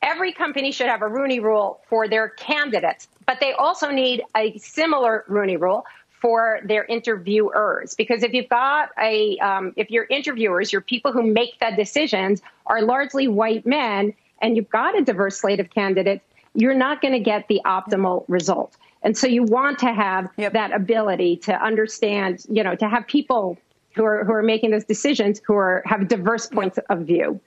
Every 0.02 0.32
company 0.32 0.72
should 0.72 0.88
have 0.88 1.02
a 1.02 1.10
Rooney 1.10 1.42
Rule 1.42 1.82
for 1.90 2.08
their 2.08 2.30
candidates, 2.30 3.10
but 3.28 3.42
they 3.42 3.52
also 3.52 3.92
need 3.92 4.24
a 4.38 4.58
similar 4.58 5.26
Rooney 5.28 5.58
Rule 5.58 5.86
for 6.22 6.60
their 6.64 6.86
interviewers. 6.86 7.96
Because 7.96 8.24
if 8.24 8.34
you've 8.34 8.50
got 8.50 8.90
a, 9.02 9.38
um, 9.40 9.74
if 9.76 9.90
your 9.90 10.06
interviewers, 10.10 10.72
your 10.72 10.82
people 10.82 11.12
who 11.12 11.24
make 11.24 11.60
the 11.60 11.72
decisions 11.76 12.42
are 12.66 12.82
largely 12.82 13.28
white 13.28 13.66
men, 13.66 14.14
and 14.42 14.56
you've 14.56 14.70
got 14.70 14.98
a 14.98 15.04
diverse 15.04 15.38
slate 15.38 15.60
of 15.60 15.70
candidates, 15.70 16.24
you're 16.54 16.76
not 16.76 17.02
going 17.02 17.14
to 17.14 17.20
get 17.20 17.48
the 17.48 17.62
optimal 17.66 18.26
result. 18.28 18.78
And 19.02 19.18
so 19.18 19.28
you 19.28 19.44
want 19.44 19.80
to 19.80 19.94
have 19.94 20.30
yep. 20.38 20.54
that 20.54 20.74
ability 20.74 21.38
to 21.38 21.54
understand, 21.54 22.46
you 22.50 22.64
know, 22.64 22.76
to 22.76 22.90
have 22.90 23.08
people 23.08 23.58
who 23.96 24.04
are 24.04 24.24
who 24.24 24.34
are 24.34 24.44
making 24.44 24.72
those 24.72 24.86
decisions 24.86 25.42
who 25.46 25.56
are 25.56 25.82
have 25.86 26.08
diverse 26.08 26.48
points 26.48 26.80
of 26.90 27.00
view. 27.00 27.40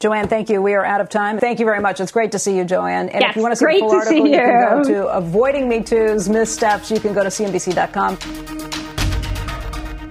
Joanne, 0.00 0.28
thank 0.28 0.48
you. 0.48 0.62
We 0.62 0.72
are 0.72 0.84
out 0.84 1.02
of 1.02 1.10
time. 1.10 1.38
Thank 1.38 1.58
you 1.58 1.66
very 1.66 1.80
much. 1.80 2.00
It's 2.00 2.10
great 2.10 2.32
to 2.32 2.38
see 2.38 2.56
you, 2.56 2.64
Joanne. 2.64 3.10
And 3.10 3.20
yes, 3.20 3.30
if 3.30 3.36
you 3.36 3.42
want 3.42 3.52
to 3.52 3.56
see 3.56 3.66
the 3.66 3.78
full 3.80 3.92
article, 3.92 4.26
you. 4.26 4.32
you. 4.32 4.38
can 4.38 4.82
go 4.82 4.84
to 4.84 5.08
Avoiding 5.08 5.68
Me 5.68 5.82
Too's 5.82 6.26
Missteps. 6.26 6.90
You 6.90 6.98
can 6.98 7.12
go 7.12 7.22
to 7.22 7.28
CNBC.com. 7.28 8.16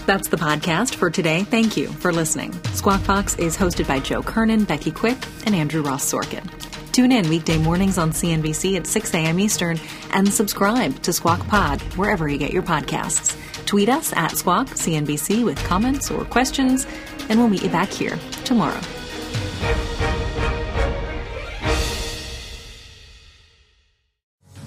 That's 0.06 0.28
the 0.28 0.38
podcast 0.38 0.94
for 0.94 1.10
today. 1.10 1.44
Thank 1.44 1.76
you 1.76 1.88
for 1.88 2.14
listening. 2.14 2.54
Squawk 2.74 3.06
Box 3.08 3.36
is 3.38 3.58
hosted 3.58 3.88
by 3.88 4.00
Joe 4.00 4.22
Kernan, 4.22 4.66
Becky 4.66 4.92
Quick, 4.92 5.18
and 5.48 5.56
Andrew 5.56 5.82
Ross 5.82 6.12
Sorkin. 6.12 6.48
Tune 6.92 7.12
in 7.12 7.28
weekday 7.28 7.58
mornings 7.58 7.98
on 7.98 8.12
CNBC 8.12 8.78
at 8.78 8.86
6 8.86 9.14
a.m. 9.16 9.40
Eastern 9.40 9.80
and 10.12 10.32
subscribe 10.32 11.02
to 11.02 11.12
Squawk 11.14 11.40
Pod 11.48 11.82
wherever 11.98 12.28
you 12.28 12.38
get 12.38 12.54
your 12.54 12.64
podcasts. 12.64 13.36
Tweet 13.66 13.90
us 13.90 14.14
at 14.14 14.38
Squawk 14.38 14.68
CNBC 14.68 15.44
with 15.44 15.58
comments 15.64 16.12
or 16.12 16.26
questions, 16.26 16.86
and 17.30 17.40
we'll 17.40 17.50
meet 17.50 17.64
you 17.64 17.70
back 17.70 17.90
here 17.90 18.20
tomorrow. 18.46 18.80